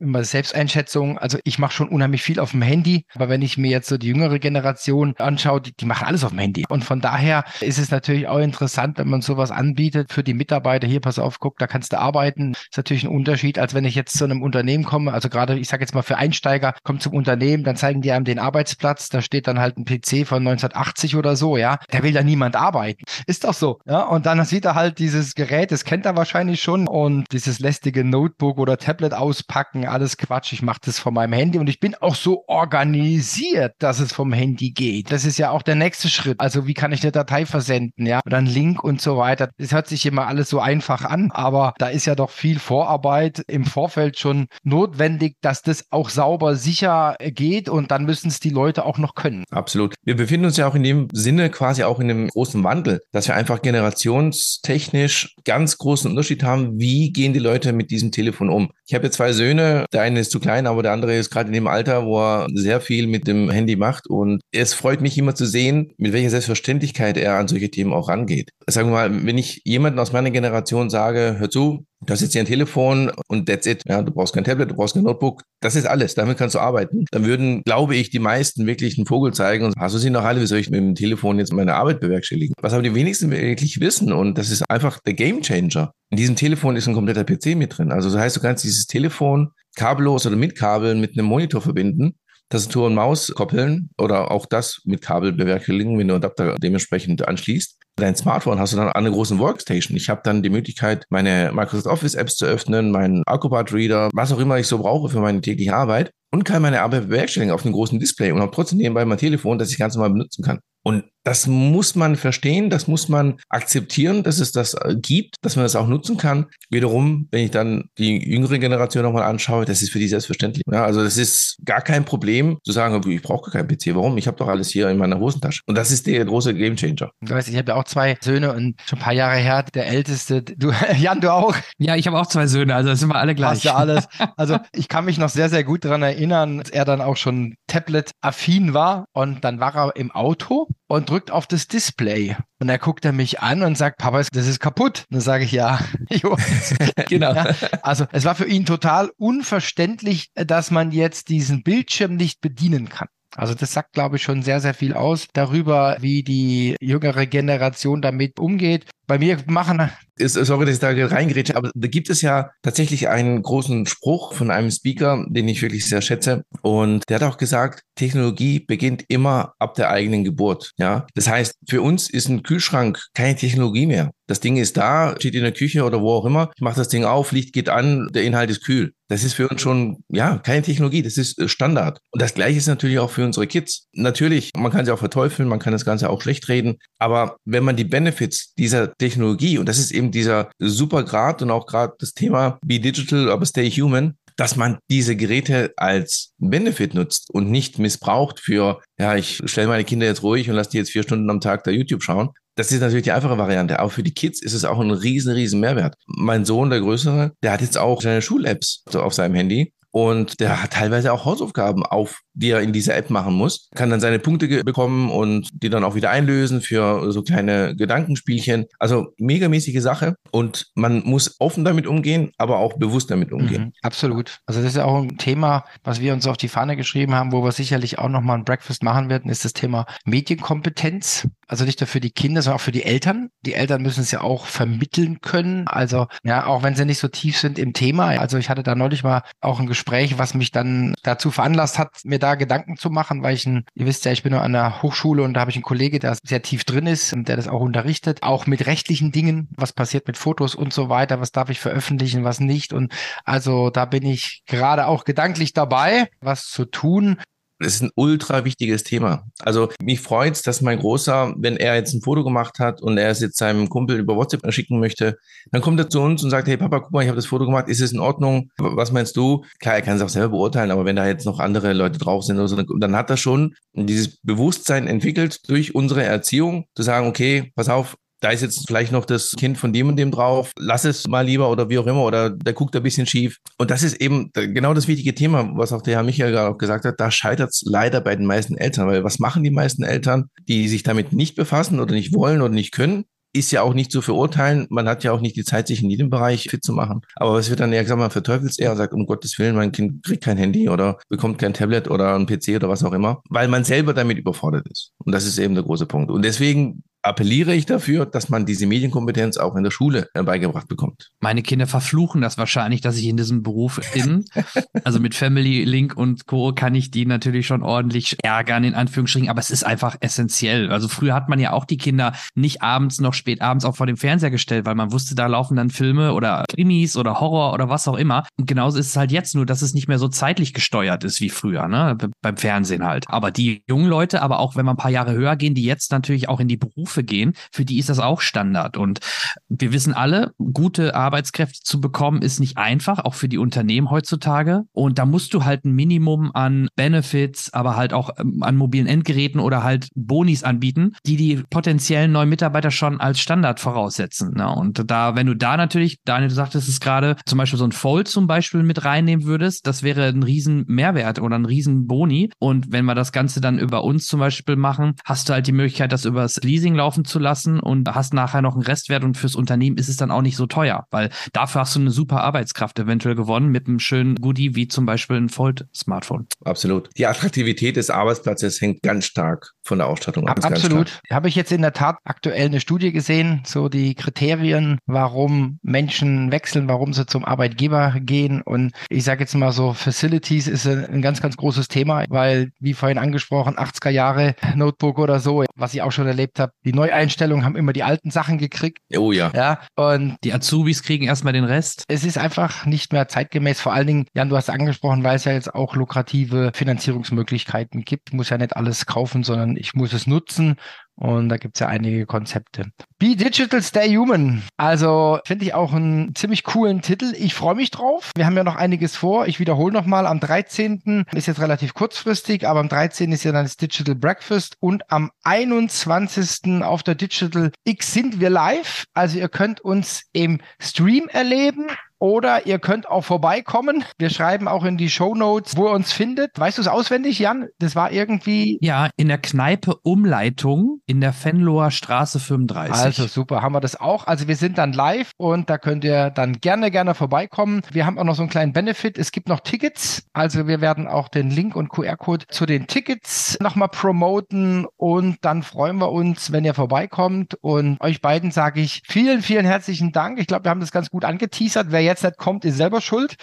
immer 0.00 0.24
Selbsteinschätzung. 0.24 1.18
Also 1.18 1.38
ich 1.44 1.58
mache 1.58 1.72
schon 1.72 1.88
unheimlich 1.88 2.22
viel 2.22 2.40
auf 2.40 2.52
dem 2.52 2.62
Handy, 2.62 3.04
aber 3.14 3.28
wenn 3.28 3.42
ich 3.42 3.58
mir 3.58 3.70
jetzt 3.70 3.88
so 3.88 3.98
die 3.98 4.08
jüngere 4.08 4.38
Generation 4.38 5.14
anschaue, 5.18 5.60
die, 5.60 5.72
die 5.74 5.84
machen 5.86 6.06
alles 6.06 6.24
auf 6.24 6.30
dem 6.30 6.38
Handy. 6.38 6.64
Und 6.68 6.84
von 6.84 7.00
daher 7.00 7.44
ist 7.60 7.78
es 7.78 7.90
natürlich 7.90 8.28
auch 8.28 8.38
interessant, 8.38 8.98
wenn 8.98 9.08
man 9.08 9.22
sowas 9.22 9.50
anbietet 9.50 10.12
für 10.12 10.22
die 10.22 10.34
Mitarbeiter. 10.34 10.86
Hier, 10.86 11.00
pass 11.00 11.18
auf, 11.18 11.40
guck, 11.40 11.58
da 11.58 11.66
kannst 11.66 11.92
du 11.92 11.98
arbeiten. 11.98 12.52
Ist 12.52 12.76
natürlich 12.76 13.04
ein 13.04 13.14
Unterschied, 13.14 13.58
als 13.58 13.74
wenn 13.74 13.84
ich 13.84 13.94
jetzt 13.94 14.16
zu 14.16 14.24
einem 14.24 14.42
Unternehmen 14.42 14.84
komme. 14.84 15.12
Also 15.12 15.28
gerade, 15.28 15.58
ich 15.58 15.68
sage 15.68 15.82
jetzt 15.82 15.94
mal 15.94 16.02
für 16.02 16.16
Einsteiger, 16.16 16.74
kommt 16.82 17.02
zum 17.02 17.14
Unternehmen, 17.14 17.64
dann 17.64 17.76
zeigen 17.76 18.02
die 18.02 18.12
einem 18.12 18.24
den 18.24 18.38
Arbeitsplatz. 18.38 19.08
Da 19.08 19.22
steht 19.22 19.46
dann 19.46 19.60
halt 19.60 19.76
ein 19.78 19.84
PC 19.84 20.26
von 20.26 20.46
1980 20.46 21.16
oder 21.16 21.36
so, 21.36 21.56
ja. 21.56 21.78
Da 21.90 22.02
will 22.02 22.12
da 22.12 22.22
niemand 22.22 22.56
arbeiten. 22.56 23.04
Ist 23.26 23.44
doch 23.44 23.54
so, 23.54 23.80
ja. 23.86 24.02
Und 24.02 24.26
dann 24.26 24.44
sieht 24.44 24.64
er 24.64 24.74
halt 24.74 24.98
dieses 24.98 25.34
Gerät, 25.34 25.72
das 25.72 25.84
kennt 25.84 26.06
er 26.06 26.16
wahrscheinlich 26.16 26.60
schon 26.60 26.88
und 26.88 27.24
dieses 27.32 27.58
lästige 27.58 28.04
Notebook 28.04 28.58
oder 28.58 28.78
Tablet 28.78 29.14
auspacken 29.14 29.85
alles 29.88 30.16
Quatsch, 30.16 30.52
ich 30.52 30.62
mache 30.62 30.80
das 30.84 30.98
von 30.98 31.14
meinem 31.14 31.32
Handy 31.32 31.58
und 31.58 31.68
ich 31.68 31.80
bin 31.80 31.94
auch 31.94 32.14
so 32.14 32.44
organisiert, 32.46 33.74
dass 33.78 34.00
es 34.00 34.12
vom 34.12 34.32
Handy 34.32 34.70
geht. 34.70 35.10
Das 35.10 35.24
ist 35.24 35.38
ja 35.38 35.50
auch 35.50 35.62
der 35.62 35.74
nächste 35.74 36.08
Schritt. 36.08 36.40
Also 36.40 36.66
wie 36.66 36.74
kann 36.74 36.92
ich 36.92 37.02
eine 37.02 37.12
Datei 37.12 37.46
versenden, 37.46 38.06
ja, 38.06 38.20
oder 38.24 38.38
einen 38.38 38.46
Link 38.46 38.82
und 38.82 39.00
so 39.00 39.16
weiter. 39.16 39.50
Das 39.58 39.72
hört 39.72 39.88
sich 39.88 40.06
immer 40.06 40.26
alles 40.26 40.48
so 40.48 40.60
einfach 40.60 41.04
an, 41.04 41.30
aber 41.32 41.74
da 41.78 41.88
ist 41.88 42.06
ja 42.06 42.14
doch 42.14 42.30
viel 42.30 42.58
Vorarbeit 42.58 43.42
im 43.46 43.64
Vorfeld 43.64 44.18
schon 44.18 44.46
notwendig, 44.62 45.36
dass 45.40 45.62
das 45.62 45.86
auch 45.90 46.10
sauber 46.10 46.56
sicher 46.56 47.16
geht 47.20 47.68
und 47.68 47.90
dann 47.90 48.04
müssen 48.04 48.28
es 48.28 48.40
die 48.40 48.50
Leute 48.50 48.84
auch 48.84 48.98
noch 48.98 49.14
können. 49.14 49.44
Absolut. 49.50 49.94
Wir 50.04 50.16
befinden 50.16 50.46
uns 50.46 50.56
ja 50.56 50.66
auch 50.66 50.74
in 50.74 50.82
dem 50.82 51.08
Sinne 51.12 51.50
quasi 51.50 51.84
auch 51.84 52.00
in 52.00 52.10
einem 52.10 52.28
großen 52.28 52.62
Wandel, 52.64 53.00
dass 53.12 53.28
wir 53.28 53.34
einfach 53.34 53.62
generationstechnisch 53.62 55.34
ganz 55.44 55.78
großen 55.78 56.10
Unterschied 56.10 56.42
haben, 56.42 56.78
wie 56.78 57.12
gehen 57.12 57.32
die 57.32 57.38
Leute 57.38 57.72
mit 57.72 57.90
diesem 57.90 58.12
Telefon 58.12 58.50
um. 58.50 58.70
Ich 58.86 58.94
habe 58.94 59.04
jetzt 59.04 59.16
zwei 59.16 59.32
Söhne, 59.32 59.75
der 59.92 60.02
eine 60.02 60.20
ist 60.20 60.30
zu 60.30 60.40
klein, 60.40 60.66
aber 60.66 60.82
der 60.82 60.92
andere 60.92 61.16
ist 61.16 61.30
gerade 61.30 61.48
in 61.48 61.52
dem 61.52 61.66
Alter, 61.66 62.06
wo 62.06 62.18
er 62.18 62.46
sehr 62.54 62.80
viel 62.80 63.06
mit 63.06 63.26
dem 63.26 63.50
Handy 63.50 63.76
macht 63.76 64.06
und 64.08 64.40
es 64.52 64.74
freut 64.74 65.00
mich 65.00 65.18
immer 65.18 65.34
zu 65.34 65.46
sehen, 65.46 65.92
mit 65.98 66.12
welcher 66.12 66.30
Selbstverständlichkeit 66.30 67.16
er 67.16 67.34
an 67.34 67.48
solche 67.48 67.70
Themen 67.70 67.92
auch 67.92 68.08
rangeht. 68.08 68.50
Sagen 68.66 68.88
wir 68.88 68.94
mal, 68.94 69.26
wenn 69.26 69.38
ich 69.38 69.62
jemanden 69.64 69.98
aus 69.98 70.12
meiner 70.12 70.30
Generation 70.30 70.90
sage, 70.90 71.36
hör 71.38 71.50
zu, 71.50 71.84
Du 72.04 72.12
hast 72.12 72.20
jetzt 72.20 72.32
hier 72.32 72.42
ein 72.42 72.46
Telefon 72.46 73.10
und 73.28 73.46
that's 73.46 73.66
it. 73.66 73.82
Ja, 73.86 74.02
du 74.02 74.12
brauchst 74.12 74.34
kein 74.34 74.44
Tablet, 74.44 74.70
du 74.70 74.74
brauchst 74.74 74.94
kein 74.94 75.04
Notebook. 75.04 75.42
Das 75.60 75.76
ist 75.76 75.86
alles. 75.86 76.14
Damit 76.14 76.36
kannst 76.36 76.54
du 76.54 76.58
arbeiten. 76.58 77.06
Dann 77.10 77.24
würden, 77.24 77.62
glaube 77.64 77.96
ich, 77.96 78.10
die 78.10 78.18
meisten 78.18 78.66
wirklich 78.66 78.98
einen 78.98 79.06
Vogel 79.06 79.32
zeigen 79.32 79.64
und 79.64 79.74
hast 79.78 79.94
du 79.94 79.98
sie 79.98 80.10
noch 80.10 80.24
alle? 80.24 80.40
Wie 80.40 80.46
soll 80.46 80.58
ich 80.58 80.70
mit 80.70 80.78
dem 80.78 80.94
Telefon 80.94 81.38
jetzt 81.38 81.52
meine 81.52 81.74
Arbeit 81.74 82.00
bewerkstelligen? 82.00 82.54
Was 82.60 82.74
aber 82.74 82.82
die 82.82 82.94
wenigsten 82.94 83.30
wirklich 83.30 83.80
wissen 83.80 84.12
und 84.12 84.36
das 84.36 84.50
ist 84.50 84.68
einfach 84.70 85.00
der 85.00 85.14
Game 85.14 85.40
Changer. 85.40 85.92
In 86.10 86.18
diesem 86.18 86.36
Telefon 86.36 86.76
ist 86.76 86.86
ein 86.86 86.94
kompletter 86.94 87.24
PC 87.24 87.56
mit 87.56 87.76
drin. 87.76 87.90
Also 87.90 88.10
das 88.10 88.18
heißt, 88.20 88.36
du 88.36 88.40
kannst 88.40 88.64
dieses 88.64 88.86
Telefon 88.86 89.52
kabellos 89.74 90.26
oder 90.26 90.36
mit 90.36 90.54
Kabeln 90.54 91.00
mit 91.00 91.18
einem 91.18 91.26
Monitor 91.26 91.60
verbinden 91.60 92.14
Tastatur 92.48 92.86
und 92.86 92.94
Maus 92.94 93.32
koppeln 93.34 93.90
oder 93.98 94.30
auch 94.30 94.46
das 94.46 94.80
mit 94.84 95.02
Kabel 95.02 95.32
bewerkstelligen, 95.32 95.98
wenn 95.98 96.06
du 96.06 96.14
Adapter 96.14 96.54
dementsprechend 96.62 97.26
anschließt 97.26 97.76
dein 97.96 98.14
Smartphone 98.14 98.60
hast 98.60 98.72
du 98.72 98.76
dann 98.76 98.88
eine 98.90 99.10
große 99.10 99.38
Workstation. 99.38 99.96
Ich 99.96 100.08
habe 100.08 100.20
dann 100.24 100.42
die 100.42 100.50
Möglichkeit, 100.50 101.04
meine 101.08 101.50
Microsoft 101.52 101.86
Office 101.86 102.14
Apps 102.14 102.36
zu 102.36 102.46
öffnen, 102.46 102.90
meinen 102.90 103.22
Acrobat 103.26 103.72
Reader, 103.72 104.10
was 104.12 104.32
auch 104.32 104.38
immer 104.38 104.58
ich 104.58 104.66
so 104.66 104.78
brauche 104.78 105.08
für 105.08 105.20
meine 105.20 105.40
tägliche 105.40 105.74
Arbeit 105.74 106.12
und 106.30 106.44
kann 106.44 106.62
meine 106.62 106.82
Arbeit 106.82 107.08
bewerkstelligen 107.08 107.52
auf 107.52 107.64
einem 107.64 107.72
großen 107.72 107.98
Display 107.98 108.32
und 108.32 108.40
habe 108.40 108.52
trotzdem 108.54 108.78
nebenbei 108.78 109.04
mein 109.04 109.18
Telefon, 109.18 109.58
das 109.58 109.70
ich 109.70 109.78
ganz 109.78 109.94
normal 109.94 110.10
benutzen 110.10 110.44
kann. 110.44 110.60
Und 110.86 111.02
das 111.26 111.48
muss 111.48 111.96
man 111.96 112.14
verstehen, 112.14 112.70
das 112.70 112.86
muss 112.86 113.08
man 113.08 113.38
akzeptieren, 113.48 114.22
dass 114.22 114.38
es 114.38 114.52
das 114.52 114.74
äh, 114.74 114.94
gibt, 114.94 115.34
dass 115.42 115.56
man 115.56 115.64
das 115.64 115.74
auch 115.74 115.88
nutzen 115.88 116.16
kann. 116.16 116.46
Wiederum, 116.70 117.26
wenn 117.32 117.44
ich 117.44 117.50
dann 117.50 117.88
die 117.98 118.18
jüngere 118.18 118.60
Generation 118.60 119.02
nochmal 119.02 119.24
anschaue, 119.24 119.64
das 119.64 119.82
ist 119.82 119.90
für 119.90 119.98
die 119.98 120.06
selbstverständlich. 120.06 120.62
Ja, 120.70 120.84
also 120.84 121.02
das 121.02 121.16
ist 121.16 121.56
gar 121.64 121.80
kein 121.80 122.04
Problem 122.04 122.58
zu 122.62 122.70
sagen, 122.70 123.02
ich 123.10 123.22
brauche 123.22 123.50
keinen 123.50 123.66
PC. 123.66 123.96
Warum? 123.96 124.16
Ich 124.18 124.28
habe 124.28 124.36
doch 124.36 124.46
alles 124.46 124.70
hier 124.70 124.88
in 124.88 124.98
meiner 124.98 125.18
Hosentasche. 125.18 125.62
Und 125.66 125.76
das 125.76 125.90
ist 125.90 126.06
der 126.06 126.24
große 126.24 126.54
Gamechanger. 126.54 127.10
Du 127.20 127.34
weißt, 127.34 127.48
ich 127.48 127.56
habe 127.56 127.72
ja 127.72 127.74
auch 127.74 127.84
zwei 127.84 128.16
Söhne 128.20 128.52
und 128.52 128.80
schon 128.86 129.00
ein 129.00 129.02
paar 129.02 129.12
Jahre 129.12 129.38
her, 129.38 129.64
der 129.74 129.88
älteste, 129.88 130.42
du, 130.56 130.70
Jan, 130.96 131.20
du 131.20 131.32
auch? 131.32 131.56
Ja, 131.78 131.96
ich 131.96 132.06
habe 132.06 132.20
auch 132.20 132.28
zwei 132.28 132.46
Söhne, 132.46 132.76
also 132.76 132.94
sind 132.94 133.08
wir 133.08 133.16
alle 133.16 133.34
gleich. 133.34 133.50
Hast 133.50 133.64
ja 133.64 133.74
alles. 133.74 134.06
Also 134.36 134.58
ich 134.72 134.88
kann 134.88 135.06
mich 135.06 135.18
noch 135.18 135.30
sehr, 135.30 135.48
sehr 135.48 135.64
gut 135.64 135.84
daran 135.84 136.02
erinnern, 136.02 136.58
als 136.60 136.70
er 136.70 136.84
dann 136.84 137.00
auch 137.00 137.16
schon 137.16 137.54
Tablet-affin 137.66 138.74
war 138.74 139.06
und 139.12 139.44
dann 139.44 139.60
war 139.60 139.74
er 139.74 139.96
im 139.96 140.10
Auto 140.10 140.68
und 140.88 141.10
drückt 141.10 141.30
auf 141.30 141.46
das 141.46 141.68
Display. 141.68 142.36
Und 142.60 142.68
er 142.68 142.78
guckt 142.78 143.04
er 143.04 143.12
mich 143.12 143.40
an 143.40 143.62
und 143.62 143.76
sagt, 143.76 143.98
Papa, 143.98 144.22
das 144.32 144.46
ist 144.46 144.60
kaputt. 144.60 145.04
Und 145.10 145.16
dann 145.16 145.20
sage 145.20 145.44
ich, 145.44 145.52
ja, 145.52 145.80
genau. 147.08 147.34
Ja, 147.34 147.54
also 147.82 148.06
es 148.12 148.24
war 148.24 148.34
für 148.34 148.46
ihn 148.46 148.66
total 148.66 149.10
unverständlich, 149.16 150.30
dass 150.34 150.70
man 150.70 150.92
jetzt 150.92 151.28
diesen 151.28 151.62
Bildschirm 151.62 152.16
nicht 152.16 152.40
bedienen 152.40 152.88
kann. 152.88 153.08
Also 153.36 153.54
das 153.54 153.72
sagt, 153.72 153.92
glaube 153.92 154.16
ich, 154.16 154.22
schon 154.22 154.42
sehr, 154.42 154.60
sehr 154.60 154.72
viel 154.72 154.94
aus 154.94 155.28
darüber, 155.32 155.98
wie 156.00 156.22
die 156.22 156.76
jüngere 156.80 157.26
Generation 157.26 158.00
damit 158.00 158.38
umgeht. 158.38 158.86
Bei 159.06 159.18
mir 159.18 159.38
machen 159.46 159.90
ist, 160.16 160.34
sorry, 160.34 160.64
dass 160.64 160.74
ich 160.74 160.80
da 160.80 160.90
reingrätsche, 160.90 161.56
aber 161.56 161.70
da 161.74 161.88
gibt 161.88 162.10
es 162.10 162.22
ja 162.22 162.50
tatsächlich 162.62 163.08
einen 163.08 163.42
großen 163.42 163.86
Spruch 163.86 164.32
von 164.32 164.50
einem 164.50 164.70
Speaker, 164.70 165.24
den 165.28 165.48
ich 165.48 165.62
wirklich 165.62 165.86
sehr 165.86 166.00
schätze. 166.00 166.42
Und 166.62 167.04
der 167.08 167.20
hat 167.20 167.22
auch 167.22 167.36
gesagt, 167.36 167.82
Technologie 167.96 168.60
beginnt 168.60 169.04
immer 169.08 169.54
ab 169.58 169.74
der 169.74 169.90
eigenen 169.90 170.24
Geburt. 170.24 170.72
Ja, 170.78 171.06
das 171.14 171.28
heißt, 171.28 171.54
für 171.68 171.82
uns 171.82 172.10
ist 172.10 172.28
ein 172.28 172.42
Kühlschrank 172.42 173.00
keine 173.14 173.36
Technologie 173.36 173.86
mehr. 173.86 174.10
Das 174.26 174.40
Ding 174.40 174.56
ist 174.56 174.76
da, 174.76 175.14
steht 175.18 175.34
in 175.34 175.42
der 175.42 175.52
Küche 175.52 175.84
oder 175.84 176.00
wo 176.00 176.12
auch 176.12 176.24
immer. 176.24 176.50
Ich 176.56 176.62
mache 176.62 176.76
das 176.76 176.88
Ding 176.88 177.04
auf, 177.04 177.30
Licht 177.30 177.52
geht 177.52 177.68
an, 177.68 178.08
der 178.12 178.24
Inhalt 178.24 178.50
ist 178.50 178.64
kühl. 178.64 178.92
Das 179.08 179.22
ist 179.22 179.34
für 179.34 179.48
uns 179.48 179.60
schon, 179.60 180.02
ja, 180.08 180.38
keine 180.38 180.62
Technologie, 180.62 181.02
das 181.02 181.16
ist 181.16 181.38
äh, 181.38 181.48
Standard. 181.48 182.00
Und 182.10 182.20
das 182.20 182.34
Gleiche 182.34 182.58
ist 182.58 182.66
natürlich 182.66 182.98
auch 182.98 183.10
für 183.10 183.24
unsere 183.24 183.46
Kids. 183.46 183.86
Natürlich, 183.92 184.50
man 184.56 184.72
kann 184.72 184.84
sie 184.84 184.90
auch 184.90 184.98
verteufeln, 184.98 185.48
man 185.48 185.60
kann 185.60 185.72
das 185.72 185.84
Ganze 185.84 186.10
auch 186.10 186.20
schlecht 186.20 186.48
reden. 186.48 186.78
Aber 186.98 187.36
wenn 187.44 187.62
man 187.62 187.76
die 187.76 187.84
Benefits 187.84 188.52
dieser 188.54 188.95
Technologie, 188.98 189.58
und 189.58 189.68
das 189.68 189.78
ist 189.78 189.90
eben 189.90 190.10
dieser 190.10 190.50
super 190.58 191.02
Grad 191.02 191.42
und 191.42 191.50
auch 191.50 191.66
gerade 191.66 191.94
das 191.98 192.12
Thema 192.12 192.58
Be 192.64 192.80
Digital, 192.80 193.30
aber 193.30 193.46
Stay 193.46 193.70
Human, 193.70 194.16
dass 194.36 194.56
man 194.56 194.78
diese 194.90 195.16
Geräte 195.16 195.72
als 195.76 196.32
Benefit 196.38 196.94
nutzt 196.94 197.30
und 197.30 197.50
nicht 197.50 197.78
missbraucht 197.78 198.40
für, 198.40 198.80
ja, 198.98 199.16
ich 199.16 199.42
stelle 199.46 199.68
meine 199.68 199.84
Kinder 199.84 200.06
jetzt 200.06 200.22
ruhig 200.22 200.48
und 200.48 200.56
lasse 200.56 200.70
die 200.70 200.78
jetzt 200.78 200.90
vier 200.90 201.02
Stunden 201.02 201.30
am 201.30 201.40
Tag 201.40 201.64
da 201.64 201.70
YouTube 201.70 202.02
schauen. 202.02 202.30
Das 202.54 202.72
ist 202.72 202.80
natürlich 202.80 203.04
die 203.04 203.12
einfache 203.12 203.36
Variante. 203.38 203.78
Aber 203.78 203.90
für 203.90 204.02
die 204.02 204.14
Kids 204.14 204.42
ist 204.42 204.54
es 204.54 204.64
auch 204.64 204.80
ein 204.80 204.90
riesen, 204.90 205.32
riesen 205.32 205.60
Mehrwert. 205.60 205.94
Mein 206.06 206.44
Sohn, 206.44 206.70
der 206.70 206.80
Größere, 206.80 207.32
der 207.42 207.52
hat 207.52 207.60
jetzt 207.60 207.76
auch 207.76 208.00
seine 208.00 208.22
Schul-Apps 208.22 208.84
auf 208.94 209.12
seinem 209.12 209.34
Handy. 209.34 209.72
Und 209.90 210.40
der 210.40 210.62
hat 210.62 210.72
teilweise 210.72 211.12
auch 211.12 211.24
Hausaufgaben 211.24 211.84
auf, 211.84 212.20
die 212.36 212.50
er 212.50 212.60
in 212.60 212.72
dieser 212.72 212.96
App 212.96 213.10
machen 213.10 213.34
muss. 213.34 213.68
Kann 213.74 213.90
dann 213.90 214.00
seine 214.00 214.18
Punkte 214.18 214.64
bekommen 214.64 215.10
und 215.10 215.48
die 215.52 215.70
dann 215.70 215.84
auch 215.84 215.94
wieder 215.94 216.10
einlösen 216.10 216.60
für 216.60 217.10
so 217.12 217.22
kleine 217.22 217.76
Gedankenspielchen. 217.76 218.66
Also 218.78 219.14
megamäßige 219.18 219.80
Sache. 219.80 220.16
Und 220.30 220.66
man 220.74 221.02
muss 221.04 221.36
offen 221.38 221.64
damit 221.64 221.86
umgehen, 221.86 222.32
aber 222.38 222.58
auch 222.58 222.78
bewusst 222.78 223.10
damit 223.10 223.32
umgehen. 223.32 223.64
Mhm, 223.64 223.72
absolut. 223.82 224.40
Also 224.46 224.60
das 224.60 224.70
ist 224.70 224.76
ja 224.76 224.84
auch 224.84 225.02
ein 225.02 225.18
Thema, 225.18 225.64
was 225.84 226.00
wir 226.00 226.12
uns 226.12 226.26
auf 226.26 226.36
die 226.36 226.48
Fahne 226.48 226.76
geschrieben 226.76 227.14
haben, 227.14 227.32
wo 227.32 227.44
wir 227.44 227.52
sicherlich 227.52 227.98
auch 227.98 228.08
nochmal 228.08 228.38
ein 228.38 228.44
Breakfast 228.44 228.82
machen 228.82 229.08
werden, 229.08 229.30
ist 229.30 229.44
das 229.44 229.52
Thema 229.52 229.86
Medienkompetenz. 230.04 231.28
Also 231.48 231.64
nicht 231.64 231.80
nur 231.80 231.86
für 231.86 232.00
die 232.00 232.10
Kinder, 232.10 232.42
sondern 232.42 232.58
auch 232.58 232.64
für 232.64 232.72
die 232.72 232.82
Eltern. 232.82 233.28
Die 233.42 233.54
Eltern 233.54 233.82
müssen 233.82 234.00
es 234.00 234.10
ja 234.10 234.20
auch 234.20 234.46
vermitteln 234.46 235.20
können. 235.20 235.68
Also 235.68 236.08
ja, 236.24 236.46
auch 236.46 236.62
wenn 236.62 236.74
sie 236.74 236.84
nicht 236.84 236.98
so 236.98 237.08
tief 237.08 237.38
sind 237.38 237.58
im 237.58 237.72
Thema. 237.72 238.08
Also 238.08 238.36
ich 238.36 238.50
hatte 238.50 238.64
da 238.64 238.74
neulich 238.74 239.04
mal 239.04 239.22
auch 239.40 239.60
ein 239.60 239.66
Gespräch 239.66 240.16
was 240.18 240.34
mich 240.34 240.50
dann 240.50 240.94
dazu 241.02 241.30
veranlasst 241.30 241.78
hat, 241.78 242.00
mir 242.04 242.18
da 242.18 242.25
Gedanken 242.34 242.76
zu 242.76 242.90
machen, 242.90 243.22
weil 243.22 243.34
ich 243.34 243.46
ein, 243.46 243.64
ihr 243.74 243.86
wisst 243.86 244.04
ja, 244.04 244.12
ich 244.12 244.22
bin 244.22 244.32
nur 244.32 244.42
an 244.42 244.52
der 244.52 244.82
Hochschule 244.82 245.22
und 245.22 245.34
da 245.34 245.40
habe 245.40 245.50
ich 245.50 245.56
einen 245.56 245.62
Kollege, 245.62 245.98
der 245.98 246.16
sehr 246.22 246.42
tief 246.42 246.64
drin 246.64 246.86
ist 246.86 247.12
und 247.12 247.28
der 247.28 247.36
das 247.36 247.48
auch 247.48 247.60
unterrichtet, 247.60 248.22
auch 248.22 248.46
mit 248.46 248.66
rechtlichen 248.66 249.12
Dingen, 249.12 249.48
was 249.56 249.72
passiert 249.72 250.06
mit 250.06 250.16
Fotos 250.16 250.54
und 250.54 250.72
so 250.72 250.88
weiter, 250.88 251.20
was 251.20 251.32
darf 251.32 251.50
ich 251.50 251.60
veröffentlichen, 251.60 252.24
was 252.24 252.40
nicht. 252.40 252.72
Und 252.72 252.92
also 253.24 253.70
da 253.70 253.84
bin 253.84 254.04
ich 254.04 254.42
gerade 254.46 254.86
auch 254.86 255.04
gedanklich 255.04 255.52
dabei, 255.52 256.08
was 256.20 256.46
zu 256.46 256.64
tun. 256.64 257.18
Das 257.58 257.74
ist 257.74 257.82
ein 257.82 257.90
ultra 257.94 258.44
wichtiges 258.44 258.82
Thema. 258.82 259.24
Also 259.40 259.70
mich 259.82 260.00
freut 260.00 260.34
es, 260.34 260.42
dass 260.42 260.60
mein 260.60 260.78
Großer, 260.78 261.34
wenn 261.38 261.56
er 261.56 261.74
jetzt 261.76 261.94
ein 261.94 262.02
Foto 262.02 262.22
gemacht 262.22 262.58
hat 262.58 262.82
und 262.82 262.98
er 262.98 263.10
es 263.10 263.20
jetzt 263.20 263.38
seinem 263.38 263.68
Kumpel 263.68 263.98
über 263.98 264.16
WhatsApp 264.16 264.52
schicken 264.52 264.78
möchte, 264.78 265.18
dann 265.50 265.62
kommt 265.62 265.80
er 265.80 265.88
zu 265.88 266.00
uns 266.00 266.22
und 266.22 266.30
sagt, 266.30 266.48
hey 266.48 266.56
Papa, 266.56 266.80
guck 266.80 266.92
mal, 266.92 267.02
ich 267.02 267.08
habe 267.08 267.16
das 267.16 267.26
Foto 267.26 267.46
gemacht, 267.46 267.68
ist 267.68 267.80
es 267.80 267.92
in 267.92 267.98
Ordnung? 267.98 268.50
Was 268.58 268.92
meinst 268.92 269.16
du? 269.16 269.44
Klar, 269.60 269.76
er 269.76 269.82
kann 269.82 269.96
es 269.96 270.02
auch 270.02 270.08
selber 270.08 270.30
beurteilen, 270.30 270.70
aber 270.70 270.84
wenn 270.84 270.96
da 270.96 271.06
jetzt 271.06 271.24
noch 271.24 271.40
andere 271.40 271.72
Leute 271.72 271.98
drauf 271.98 272.24
sind 272.24 272.36
oder 272.36 272.48
so, 272.48 272.56
dann 272.56 272.96
hat 272.96 273.10
er 273.10 273.16
schon 273.16 273.54
dieses 273.72 274.18
Bewusstsein 274.22 274.86
entwickelt 274.86 275.48
durch 275.48 275.74
unsere 275.74 276.02
Erziehung, 276.02 276.66
zu 276.74 276.82
sagen, 276.82 277.06
okay, 277.06 277.52
pass 277.54 277.68
auf, 277.68 277.96
da 278.20 278.30
ist 278.30 278.42
jetzt 278.42 278.66
vielleicht 278.66 278.92
noch 278.92 279.04
das 279.04 279.32
Kind 279.36 279.58
von 279.58 279.72
dem 279.72 279.88
und 279.88 279.96
dem 279.96 280.10
drauf, 280.10 280.52
lass 280.58 280.84
es 280.84 281.06
mal 281.06 281.26
lieber 281.26 281.50
oder 281.50 281.68
wie 281.68 281.78
auch 281.78 281.86
immer, 281.86 282.04
oder 282.04 282.30
der 282.30 282.54
guckt 282.54 282.74
ein 282.74 282.82
bisschen 282.82 283.06
schief. 283.06 283.38
Und 283.58 283.70
das 283.70 283.82
ist 283.82 284.00
eben 284.00 284.30
genau 284.32 284.74
das 284.74 284.88
wichtige 284.88 285.14
Thema, 285.14 285.50
was 285.54 285.72
auch 285.72 285.82
der 285.82 285.96
Herr 285.96 286.02
Michael 286.02 286.32
gerade 286.32 286.54
auch 286.54 286.58
gesagt 286.58 286.84
hat, 286.84 286.98
da 286.98 287.10
scheitert 287.10 287.50
es 287.50 287.62
leider 287.64 288.00
bei 288.00 288.16
den 288.16 288.26
meisten 288.26 288.56
Eltern, 288.56 288.88
weil 288.88 289.04
was 289.04 289.18
machen 289.18 289.42
die 289.42 289.50
meisten 289.50 289.82
Eltern, 289.82 290.30
die 290.48 290.68
sich 290.68 290.82
damit 290.82 291.12
nicht 291.12 291.36
befassen 291.36 291.80
oder 291.80 291.94
nicht 291.94 292.14
wollen 292.14 292.40
oder 292.40 292.54
nicht 292.54 292.72
können? 292.72 293.04
Ist 293.32 293.50
ja 293.50 293.60
auch 293.60 293.74
nicht 293.74 293.92
zu 293.92 294.00
verurteilen. 294.00 294.66
Man 294.70 294.88
hat 294.88 295.04
ja 295.04 295.12
auch 295.12 295.20
nicht 295.20 295.36
die 295.36 295.44
Zeit, 295.44 295.66
sich 295.66 295.82
in 295.82 295.90
jedem 295.90 296.08
Bereich 296.08 296.44
fit 296.48 296.64
zu 296.64 296.72
machen. 296.72 297.02
Aber 297.16 297.34
was 297.34 297.50
wird 297.50 297.60
dann 297.60 297.70
eher 297.70 297.82
gesagt, 297.82 298.00
man 298.00 298.10
verteufelt 298.10 298.50
es 298.50 298.58
eher 298.58 298.70
und 298.70 298.78
sagt, 298.78 298.94
um 298.94 299.04
Gottes 299.04 299.38
Willen, 299.38 299.56
mein 299.56 299.72
Kind 299.72 300.02
kriegt 300.02 300.24
kein 300.24 300.38
Handy 300.38 300.70
oder 300.70 300.98
bekommt 301.10 301.36
kein 301.36 301.52
Tablet 301.52 301.90
oder 301.90 302.14
ein 302.14 302.24
PC 302.24 302.56
oder 302.56 302.70
was 302.70 302.82
auch 302.82 302.94
immer, 302.94 303.20
weil 303.28 303.48
man 303.48 303.64
selber 303.64 303.92
damit 303.92 304.16
überfordert 304.16 304.66
ist. 304.70 304.92
Und 305.04 305.12
das 305.12 305.26
ist 305.26 305.38
eben 305.38 305.54
der 305.54 305.64
große 305.64 305.84
Punkt. 305.84 306.10
Und 306.10 306.24
deswegen 306.24 306.82
appelliere 307.06 307.54
ich 307.54 307.66
dafür, 307.66 308.06
dass 308.06 308.28
man 308.28 308.46
diese 308.46 308.66
Medienkompetenz 308.66 309.36
auch 309.36 309.56
in 309.56 309.64
der 309.64 309.70
Schule 309.70 310.08
äh, 310.14 310.22
beigebracht 310.22 310.68
bekommt. 310.68 311.10
Meine 311.20 311.42
Kinder 311.42 311.66
verfluchen 311.66 312.20
das 312.20 312.38
wahrscheinlich, 312.38 312.80
dass 312.80 312.96
ich 312.96 313.06
in 313.06 313.16
diesem 313.16 313.42
Beruf 313.42 313.80
bin. 313.94 314.24
also 314.84 315.00
mit 315.00 315.14
Family 315.14 315.64
Link 315.64 315.96
und 315.96 316.26
Co. 316.26 316.52
kann 316.52 316.74
ich 316.74 316.90
die 316.90 317.06
natürlich 317.06 317.46
schon 317.46 317.62
ordentlich 317.62 318.16
ärgern, 318.22 318.64
in 318.64 318.74
Anführungsstrichen, 318.74 319.28
aber 319.28 319.40
es 319.40 319.50
ist 319.50 319.64
einfach 319.64 319.96
essentiell. 320.00 320.70
Also 320.70 320.88
früher 320.88 321.14
hat 321.14 321.28
man 321.28 321.38
ja 321.38 321.52
auch 321.52 321.64
die 321.64 321.76
Kinder 321.76 322.12
nicht 322.34 322.62
abends 322.62 323.00
noch 323.00 323.14
spät 323.14 323.40
abends 323.40 323.64
auch 323.64 323.76
vor 323.76 323.86
dem 323.86 323.96
Fernseher 323.96 324.30
gestellt, 324.30 324.66
weil 324.66 324.74
man 324.74 324.92
wusste, 324.92 325.14
da 325.14 325.26
laufen 325.26 325.56
dann 325.56 325.70
Filme 325.70 326.12
oder 326.12 326.44
Krimis 326.48 326.96
oder 326.96 327.20
Horror 327.20 327.52
oder 327.52 327.68
was 327.68 327.88
auch 327.88 327.96
immer. 327.96 328.26
Und 328.38 328.46
genauso 328.46 328.78
ist 328.78 328.88
es 328.88 328.96
halt 328.96 329.12
jetzt 329.12 329.34
nur, 329.34 329.46
dass 329.46 329.62
es 329.62 329.74
nicht 329.74 329.88
mehr 329.88 329.98
so 329.98 330.08
zeitlich 330.08 330.54
gesteuert 330.54 331.04
ist 331.04 331.20
wie 331.20 331.30
früher, 331.30 331.68
ne? 331.68 331.96
Beim 332.22 332.36
Fernsehen 332.36 332.84
halt. 332.84 333.04
Aber 333.08 333.30
die 333.30 333.62
jungen 333.68 333.86
Leute, 333.86 334.22
aber 334.22 334.38
auch 334.38 334.56
wenn 334.56 334.66
man 334.66 334.74
ein 334.74 334.78
paar 334.78 334.90
Jahre 334.90 335.12
höher 335.12 335.36
gehen, 335.36 335.54
die 335.54 335.64
jetzt 335.64 335.92
natürlich 335.92 336.28
auch 336.28 336.40
in 336.40 336.48
die 336.48 336.56
Berufe 336.56 336.95
gehen, 337.04 337.34
für 337.52 337.64
die 337.64 337.78
ist 337.78 337.88
das 337.88 337.98
auch 337.98 338.20
Standard. 338.20 338.76
Und 338.76 339.00
wir 339.48 339.72
wissen 339.72 339.94
alle, 339.94 340.32
gute 340.38 340.94
Arbeitskräfte 340.94 341.60
zu 341.62 341.80
bekommen, 341.80 342.22
ist 342.22 342.40
nicht 342.40 342.56
einfach, 342.56 343.04
auch 343.04 343.14
für 343.14 343.28
die 343.28 343.38
Unternehmen 343.38 343.90
heutzutage. 343.90 344.62
Und 344.72 344.98
da 344.98 345.06
musst 345.06 345.34
du 345.34 345.44
halt 345.44 345.64
ein 345.64 345.72
Minimum 345.72 346.30
an 346.34 346.68
Benefits, 346.76 347.52
aber 347.52 347.76
halt 347.76 347.92
auch 347.92 348.10
ähm, 348.18 348.42
an 348.42 348.56
mobilen 348.56 348.86
Endgeräten 348.86 349.40
oder 349.40 349.62
halt 349.62 349.88
Bonis 349.94 350.44
anbieten, 350.44 350.92
die 351.06 351.16
die 351.16 351.42
potenziellen 351.50 352.12
neuen 352.12 352.28
Mitarbeiter 352.28 352.70
schon 352.70 353.00
als 353.00 353.20
Standard 353.20 353.60
voraussetzen. 353.60 354.34
Ne? 354.34 354.48
Und 354.48 354.90
da, 354.90 355.16
wenn 355.16 355.26
du 355.26 355.34
da 355.34 355.56
natürlich, 355.56 355.98
Daniel, 356.04 356.28
du 356.28 356.34
sagtest 356.34 356.68
es 356.68 356.80
gerade, 356.80 357.16
zum 357.26 357.38
Beispiel 357.38 357.58
so 357.58 357.64
ein 357.64 357.72
Fold 357.72 358.08
zum 358.08 358.26
Beispiel 358.26 358.62
mit 358.62 358.84
reinnehmen 358.84 359.26
würdest, 359.26 359.66
das 359.66 359.82
wäre 359.82 360.06
ein 360.06 360.22
riesen 360.22 360.64
Mehrwert 360.66 361.20
oder 361.20 361.36
ein 361.36 361.44
riesen 361.44 361.86
Boni. 361.86 362.30
Und 362.38 362.72
wenn 362.72 362.84
wir 362.84 362.94
das 362.94 363.12
Ganze 363.12 363.40
dann 363.40 363.58
über 363.58 363.84
uns 363.84 364.06
zum 364.06 364.20
Beispiel 364.20 364.56
machen, 364.56 364.94
hast 365.04 365.28
du 365.28 365.32
halt 365.32 365.46
die 365.46 365.52
Möglichkeit, 365.52 365.92
das 365.92 366.04
übers 366.04 366.36
Leasing 366.42 366.74
laufen 366.74 366.85
zu 366.94 367.18
lassen 367.18 367.60
und 367.60 367.88
hast 367.94 368.14
nachher 368.14 368.42
noch 368.42 368.54
einen 368.54 368.62
Restwert 368.62 369.04
und 369.04 369.16
fürs 369.16 369.34
Unternehmen 369.34 369.76
ist 369.76 369.88
es 369.88 369.96
dann 369.96 370.10
auch 370.10 370.22
nicht 370.22 370.36
so 370.36 370.46
teuer, 370.46 370.86
weil 370.90 371.10
dafür 371.32 371.62
hast 371.62 371.76
du 371.76 371.80
eine 371.80 371.90
super 371.90 372.22
Arbeitskraft 372.22 372.78
eventuell 372.78 373.14
gewonnen 373.14 373.48
mit 373.48 373.66
einem 373.66 373.78
schönen 373.78 374.16
Goodie 374.16 374.54
wie 374.54 374.68
zum 374.68 374.86
Beispiel 374.86 375.16
ein 375.16 375.28
Fold-Smartphone. 375.28 376.26
Absolut. 376.44 376.88
Die 376.96 377.06
Attraktivität 377.06 377.76
des 377.76 377.90
Arbeitsplatzes 377.90 378.60
hängt 378.60 378.82
ganz 378.82 379.06
stark 379.06 379.52
von 379.62 379.78
der 379.78 379.88
Ausstattung 379.88 380.28
ab. 380.28 380.44
Absolut. 380.44 381.00
Habe 381.10 381.28
ich 381.28 381.34
jetzt 381.34 381.52
in 381.52 381.62
der 381.62 381.72
Tat 381.72 381.96
aktuell 382.04 382.46
eine 382.46 382.60
Studie 382.60 382.92
gesehen, 382.92 383.42
so 383.44 383.68
die 383.68 383.94
Kriterien, 383.94 384.78
warum 384.86 385.58
Menschen 385.62 386.30
wechseln, 386.30 386.68
warum 386.68 386.92
sie 386.92 387.06
zum 387.06 387.24
Arbeitgeber 387.24 387.96
gehen. 388.00 388.42
Und 388.42 388.72
ich 388.88 389.04
sage 389.04 389.20
jetzt 389.20 389.34
mal 389.34 389.52
so, 389.52 389.72
Facilities 389.72 390.46
ist 390.46 390.66
ein 390.66 391.02
ganz, 391.02 391.20
ganz 391.20 391.36
großes 391.36 391.68
Thema, 391.68 392.04
weil, 392.08 392.50
wie 392.60 392.74
vorhin 392.74 392.98
angesprochen, 392.98 393.56
80er 393.56 393.90
Jahre 393.90 394.34
Notebook 394.54 394.98
oder 394.98 395.20
so, 395.20 395.44
was 395.54 395.74
ich 395.74 395.82
auch 395.82 395.92
schon 395.92 396.06
erlebt 396.06 396.38
habe, 396.38 396.52
die 396.64 396.72
Neueinstellungen 396.76 397.44
haben 397.44 397.56
immer 397.56 397.72
die 397.72 397.82
alten 397.82 398.10
Sachen 398.10 398.38
gekriegt. 398.38 398.78
Oh 398.96 399.10
ja. 399.10 399.32
Ja. 399.34 399.60
Und 399.74 400.16
die 400.22 400.32
Azubis 400.32 400.82
kriegen 400.82 401.06
erstmal 401.06 401.32
den 401.32 401.44
Rest. 401.44 401.84
Es 401.88 402.04
ist 402.04 402.18
einfach 402.18 402.66
nicht 402.66 402.92
mehr 402.92 403.08
zeitgemäß. 403.08 403.60
Vor 403.60 403.72
allen 403.72 403.86
Dingen, 403.86 404.06
Jan, 404.14 404.28
du 404.28 404.36
hast 404.36 404.50
angesprochen, 404.50 405.02
weil 405.02 405.16
es 405.16 405.24
ja 405.24 405.32
jetzt 405.32 405.54
auch 405.54 405.74
lukrative 405.74 406.52
Finanzierungsmöglichkeiten 406.54 407.84
gibt. 407.84 408.10
Ich 408.10 408.14
muss 408.14 408.30
ja 408.30 408.38
nicht 408.38 408.56
alles 408.56 408.86
kaufen, 408.86 409.24
sondern 409.24 409.56
ich 409.56 409.74
muss 409.74 409.92
es 409.92 410.06
nutzen 410.06 410.56
und 410.96 411.28
da 411.28 411.36
gibt's 411.36 411.60
ja 411.60 411.68
einige 411.68 412.06
Konzepte. 412.06 412.72
Be 412.98 413.16
Digital, 413.16 413.62
Stay 413.62 413.94
Human. 413.94 414.42
Also 414.56 415.20
finde 415.24 415.44
ich 415.44 415.54
auch 415.54 415.72
einen 415.72 416.14
ziemlich 416.14 416.42
coolen 416.44 416.80
Titel. 416.80 417.12
Ich 417.16 417.34
freue 417.34 417.54
mich 417.54 417.70
drauf. 417.70 418.10
Wir 418.16 418.24
haben 418.24 418.36
ja 418.36 418.44
noch 418.44 418.56
einiges 418.56 418.96
vor. 418.96 419.26
Ich 419.26 419.38
wiederhole 419.38 419.72
nochmal, 419.72 420.06
am 420.06 420.20
13. 420.20 421.04
ist 421.12 421.26
jetzt 421.26 421.40
relativ 421.40 421.74
kurzfristig, 421.74 422.48
aber 422.48 422.60
am 422.60 422.68
13. 422.68 423.12
ist 423.12 423.24
ja 423.24 423.32
dann 423.32 423.44
das 423.44 423.56
Digital 423.56 423.94
Breakfast 423.94 424.56
und 424.60 424.90
am 424.90 425.10
21. 425.24 426.62
auf 426.62 426.82
der 426.82 426.94
Digital 426.94 427.52
X 427.64 427.92
sind 427.92 428.20
wir 428.20 428.30
live. 428.30 428.84
Also 428.94 429.18
ihr 429.18 429.28
könnt 429.28 429.60
uns 429.60 430.04
im 430.12 430.40
Stream 430.58 431.08
erleben 431.08 431.66
oder 431.98 432.46
ihr 432.46 432.58
könnt 432.58 432.88
auch 432.88 433.02
vorbeikommen. 433.02 433.84
Wir 433.98 434.10
schreiben 434.10 434.48
auch 434.48 434.64
in 434.64 434.76
die 434.76 434.90
Show 434.90 435.14
Notes, 435.14 435.56
wo 435.56 435.66
ihr 435.66 435.72
uns 435.72 435.92
findet. 435.92 436.38
Weißt 436.38 436.58
du 436.58 436.62
es 436.62 436.68
auswendig, 436.68 437.18
Jan? 437.18 437.48
Das 437.58 437.74
war 437.74 437.92
irgendwie. 437.92 438.58
Ja, 438.60 438.90
in 438.96 439.08
der 439.08 439.18
Kneipe 439.18 439.76
Umleitung 439.82 440.80
in 440.86 441.00
der 441.00 441.12
Fenloher 441.12 441.70
Straße 441.70 442.20
35. 442.20 442.84
Also 442.84 443.06
super, 443.06 443.42
haben 443.42 443.54
wir 443.54 443.60
das 443.60 443.80
auch. 443.80 444.06
Also 444.06 444.28
wir 444.28 444.36
sind 444.36 444.58
dann 444.58 444.72
live 444.72 445.10
und 445.16 445.50
da 445.50 445.58
könnt 445.58 445.84
ihr 445.84 446.10
dann 446.10 446.34
gerne, 446.40 446.70
gerne 446.70 446.94
vorbeikommen. 446.94 447.62
Wir 447.70 447.86
haben 447.86 447.98
auch 447.98 448.04
noch 448.04 448.14
so 448.14 448.22
einen 448.22 448.30
kleinen 448.30 448.52
Benefit. 448.52 448.98
Es 448.98 449.12
gibt 449.12 449.28
noch 449.28 449.40
Tickets. 449.40 450.06
Also 450.12 450.46
wir 450.46 450.60
werden 450.60 450.86
auch 450.86 451.08
den 451.08 451.30
Link 451.30 451.56
und 451.56 451.68
QR-Code 451.68 452.26
zu 452.28 452.46
den 452.46 452.66
Tickets 452.66 453.38
nochmal 453.40 453.68
promoten 453.68 454.66
und 454.76 455.18
dann 455.22 455.42
freuen 455.42 455.78
wir 455.78 455.90
uns, 455.90 456.32
wenn 456.32 456.44
ihr 456.44 456.54
vorbeikommt. 456.54 457.34
Und 457.40 457.80
euch 457.80 458.00
beiden 458.00 458.30
sage 458.30 458.60
ich 458.60 458.82
vielen, 458.86 459.22
vielen 459.22 459.46
herzlichen 459.46 459.92
Dank. 459.92 460.18
Ich 460.18 460.26
glaube, 460.26 460.44
wir 460.44 460.50
haben 460.50 460.60
das 460.60 460.72
ganz 460.72 460.90
gut 460.90 461.04
angeteasert. 461.04 461.68
Wer 461.70 461.85
jetzt 461.86 462.04
nicht 462.04 462.18
kommt, 462.18 462.44
ist 462.44 462.56
selber 462.56 462.80
schuld. 462.80 463.16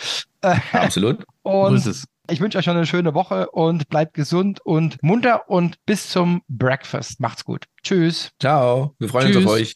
Absolut. 0.72 1.24
und 1.44 2.06
ich 2.30 2.40
wünsche 2.40 2.58
euch 2.58 2.66
schon 2.66 2.78
eine 2.78 2.86
schöne 2.86 3.14
Woche 3.14 3.50
und 3.52 3.90
bleibt 3.90 4.14
gesund 4.14 4.62
und 4.64 5.02
munter 5.04 5.50
und 5.50 5.76
bis 5.86 6.10
zum 6.10 6.42
Breakfast. 6.48 7.20
Macht's 7.20 7.44
gut. 7.44 7.66
Tschüss. 7.84 8.32
Ciao. 8.40 8.96
Wir 8.98 9.10
freuen 9.10 9.28
Tschüss. 9.28 9.36
uns 9.38 9.46
auf 9.46 9.52
euch. 9.52 9.76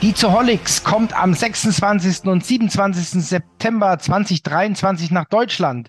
Die 0.00 0.14
Zoholics 0.14 0.84
kommt 0.84 1.12
am 1.12 1.34
26. 1.34 2.24
und 2.24 2.44
27. 2.44 3.22
September 3.22 3.98
2023 3.98 5.10
nach 5.10 5.26
Deutschland. 5.26 5.88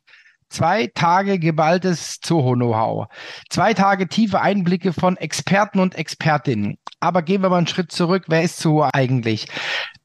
Zwei 0.49 0.87
Tage 0.87 1.37
geballtes 1.37 2.19
Zoho-Know-how. 2.19 3.05
Zwei 3.49 3.75
Tage 3.75 4.07
tiefe 4.07 4.41
Einblicke 4.41 4.93
von 4.93 5.15
Experten 5.15 5.79
und 5.79 5.93
Expertinnen. 5.93 6.79
Aber 6.99 7.21
gehen 7.21 7.41
wir 7.41 7.49
mal 7.49 7.57
einen 7.57 7.67
Schritt 7.67 7.91
zurück. 7.91 8.25
Wer 8.27 8.43
ist 8.43 8.57
Zoho 8.57 8.87
eigentlich? 8.93 9.47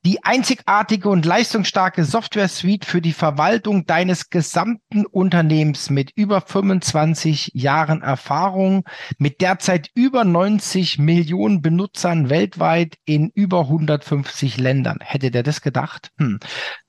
Die 0.07 0.23
einzigartige 0.23 1.09
und 1.09 1.25
leistungsstarke 1.25 2.05
Software-Suite 2.05 2.85
für 2.85 3.01
die 3.01 3.15
Verwaltung 3.15 3.87
deines 3.87 4.29
gesamten 4.29 5.07
Unternehmens 5.07 5.89
mit 5.89 6.11
über 6.15 6.43
25 6.43 7.53
Jahren 7.55 8.03
Erfahrung, 8.03 8.85
mit 9.17 9.41
derzeit 9.41 9.89
über 9.95 10.25
90 10.25 10.99
Millionen 10.99 11.63
Benutzern 11.63 12.29
weltweit 12.29 12.97
in 13.07 13.31
über 13.35 13.61
150 13.61 14.59
Ländern. 14.59 14.99
Hätte 15.01 15.31
der 15.31 15.43
das 15.43 15.63
gedacht? 15.63 16.11
Hm. 16.19 16.39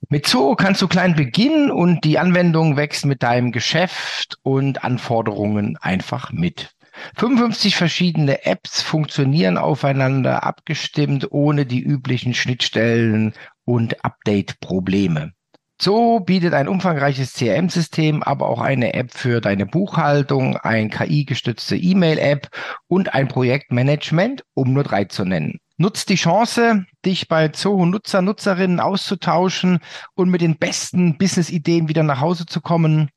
Mit 0.10 0.28
Zoho 0.28 0.56
kannst 0.56 0.82
du 0.82 0.90
klein 0.90 1.16
beginnen 1.16 1.72
und 1.72 2.04
die 2.04 2.20
Anwendung 2.20 2.76
wächst 2.76 3.06
mit 3.06 3.24
deinem 3.24 3.54
Geschäft 3.54 4.38
und 4.44 4.84
Anforderungen 4.84 5.78
einfach 5.78 6.34
mit. 6.34 6.75
55 7.18 7.76
verschiedene 7.76 8.46
Apps 8.46 8.82
funktionieren 8.82 9.58
aufeinander 9.58 10.44
abgestimmt, 10.44 11.32
ohne 11.32 11.66
die 11.66 11.82
üblichen 11.82 12.34
Schnittstellen 12.34 13.34
und 13.66 14.04
Update-Probleme. 14.04 15.34
So 15.82 16.22
bietet 16.22 16.54
ein 16.54 16.70
umfangreiches 16.70 17.34
CRM-System 17.34 18.24
aber 18.24 18.48
auch 18.48 18.62
eine 18.62 18.94
App 18.94 19.12
für 19.12 19.42
deine 19.42 19.66
Buchhaltung, 19.66 20.56
ein 20.56 20.90
KI-gestützte 20.90 21.76
E-Mail-App 21.76 22.48
und 22.88 23.14
ein 23.14 23.28
Projektmanagement, 23.28 24.46
um 24.54 24.72
nur 24.72 24.84
drei 24.84 25.04
zu 25.04 25.26
nennen. 25.26 25.60
Nutzt 25.78 26.08
die 26.08 26.16
Chance, 26.16 26.86
dich 27.06 27.28
bei 27.28 27.50
Zoho 27.50 27.86
Nutzer, 27.86 28.22
Nutzerinnen 28.22 28.80
auszutauschen 28.80 29.80
und 30.14 30.30
mit 30.30 30.40
den 30.40 30.58
besten 30.58 31.18
Business-Ideen 31.18 31.90
wieder 31.90 32.04
nach 32.04 32.22
Hause 32.22 32.46
zu 32.46 32.62
kommen. 32.62 33.10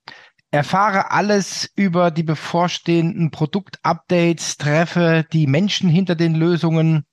Erfahre 0.51 1.11
alles 1.11 1.71
über 1.77 2.11
die 2.11 2.23
bevorstehenden 2.23 3.31
Produktupdates, 3.31 4.57
treffe 4.57 5.27
die 5.33 5.47
Menschen 5.47 5.91
hinter 5.91 6.15
den 6.15 6.35
Lösungen. 6.35 7.05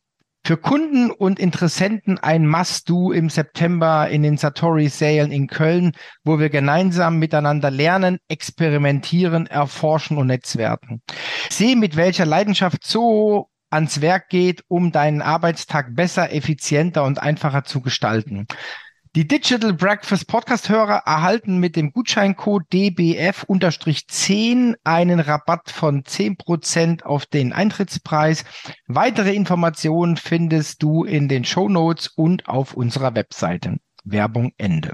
Für 0.45 0.57
Kunden 0.57 1.09
und 1.11 1.39
Interessenten 1.39 2.17
ein 2.19 2.47
Must-Do 2.47 3.11
im 3.11 3.29
September 3.29 4.07
in 4.09 4.21
den 4.23 4.37
Satori 4.37 4.87
Salen 4.87 5.31
in 5.31 5.47
Köln, 5.47 5.93
wo 6.23 6.39
wir 6.39 6.49
gemeinsam 6.49 7.17
miteinander 7.17 7.71
lernen, 7.71 8.19
experimentieren, 8.29 9.47
erforschen 9.47 10.17
und 10.17 10.27
netzwerken. 10.27 11.01
Sehe, 11.49 11.75
mit 11.75 11.97
welcher 11.97 12.25
Leidenschaft 12.25 12.85
so 12.85 13.49
ans 13.69 14.01
Werk 14.01 14.29
geht, 14.29 14.63
um 14.67 14.91
deinen 14.91 15.21
Arbeitstag 15.21 15.95
besser, 15.95 16.31
effizienter 16.31 17.03
und 17.03 17.21
einfacher 17.21 17.63
zu 17.63 17.81
gestalten. 17.81 18.45
Die 19.15 19.25
Digital 19.25 19.71
Breakfast 19.71 20.27
Podcast-Hörer 20.27 21.03
erhalten 21.05 21.59
mit 21.59 21.77
dem 21.77 21.93
Gutscheincode 21.93 22.63
DBF-10 22.73 24.75
einen 24.83 25.21
Rabatt 25.21 25.71
von 25.71 26.03
10% 26.03 27.03
auf 27.03 27.25
den 27.25 27.53
Eintrittspreis. 27.53 28.43
Weitere 28.87 29.33
Informationen 29.33 30.17
findest 30.17 30.83
du 30.83 31.05
in 31.05 31.29
den 31.29 31.45
Show 31.45 31.69
Notes 31.69 32.09
und 32.09 32.49
auf 32.49 32.73
unserer 32.73 33.15
Webseite. 33.15 33.77
Werbung 34.03 34.51
Ende. 34.57 34.93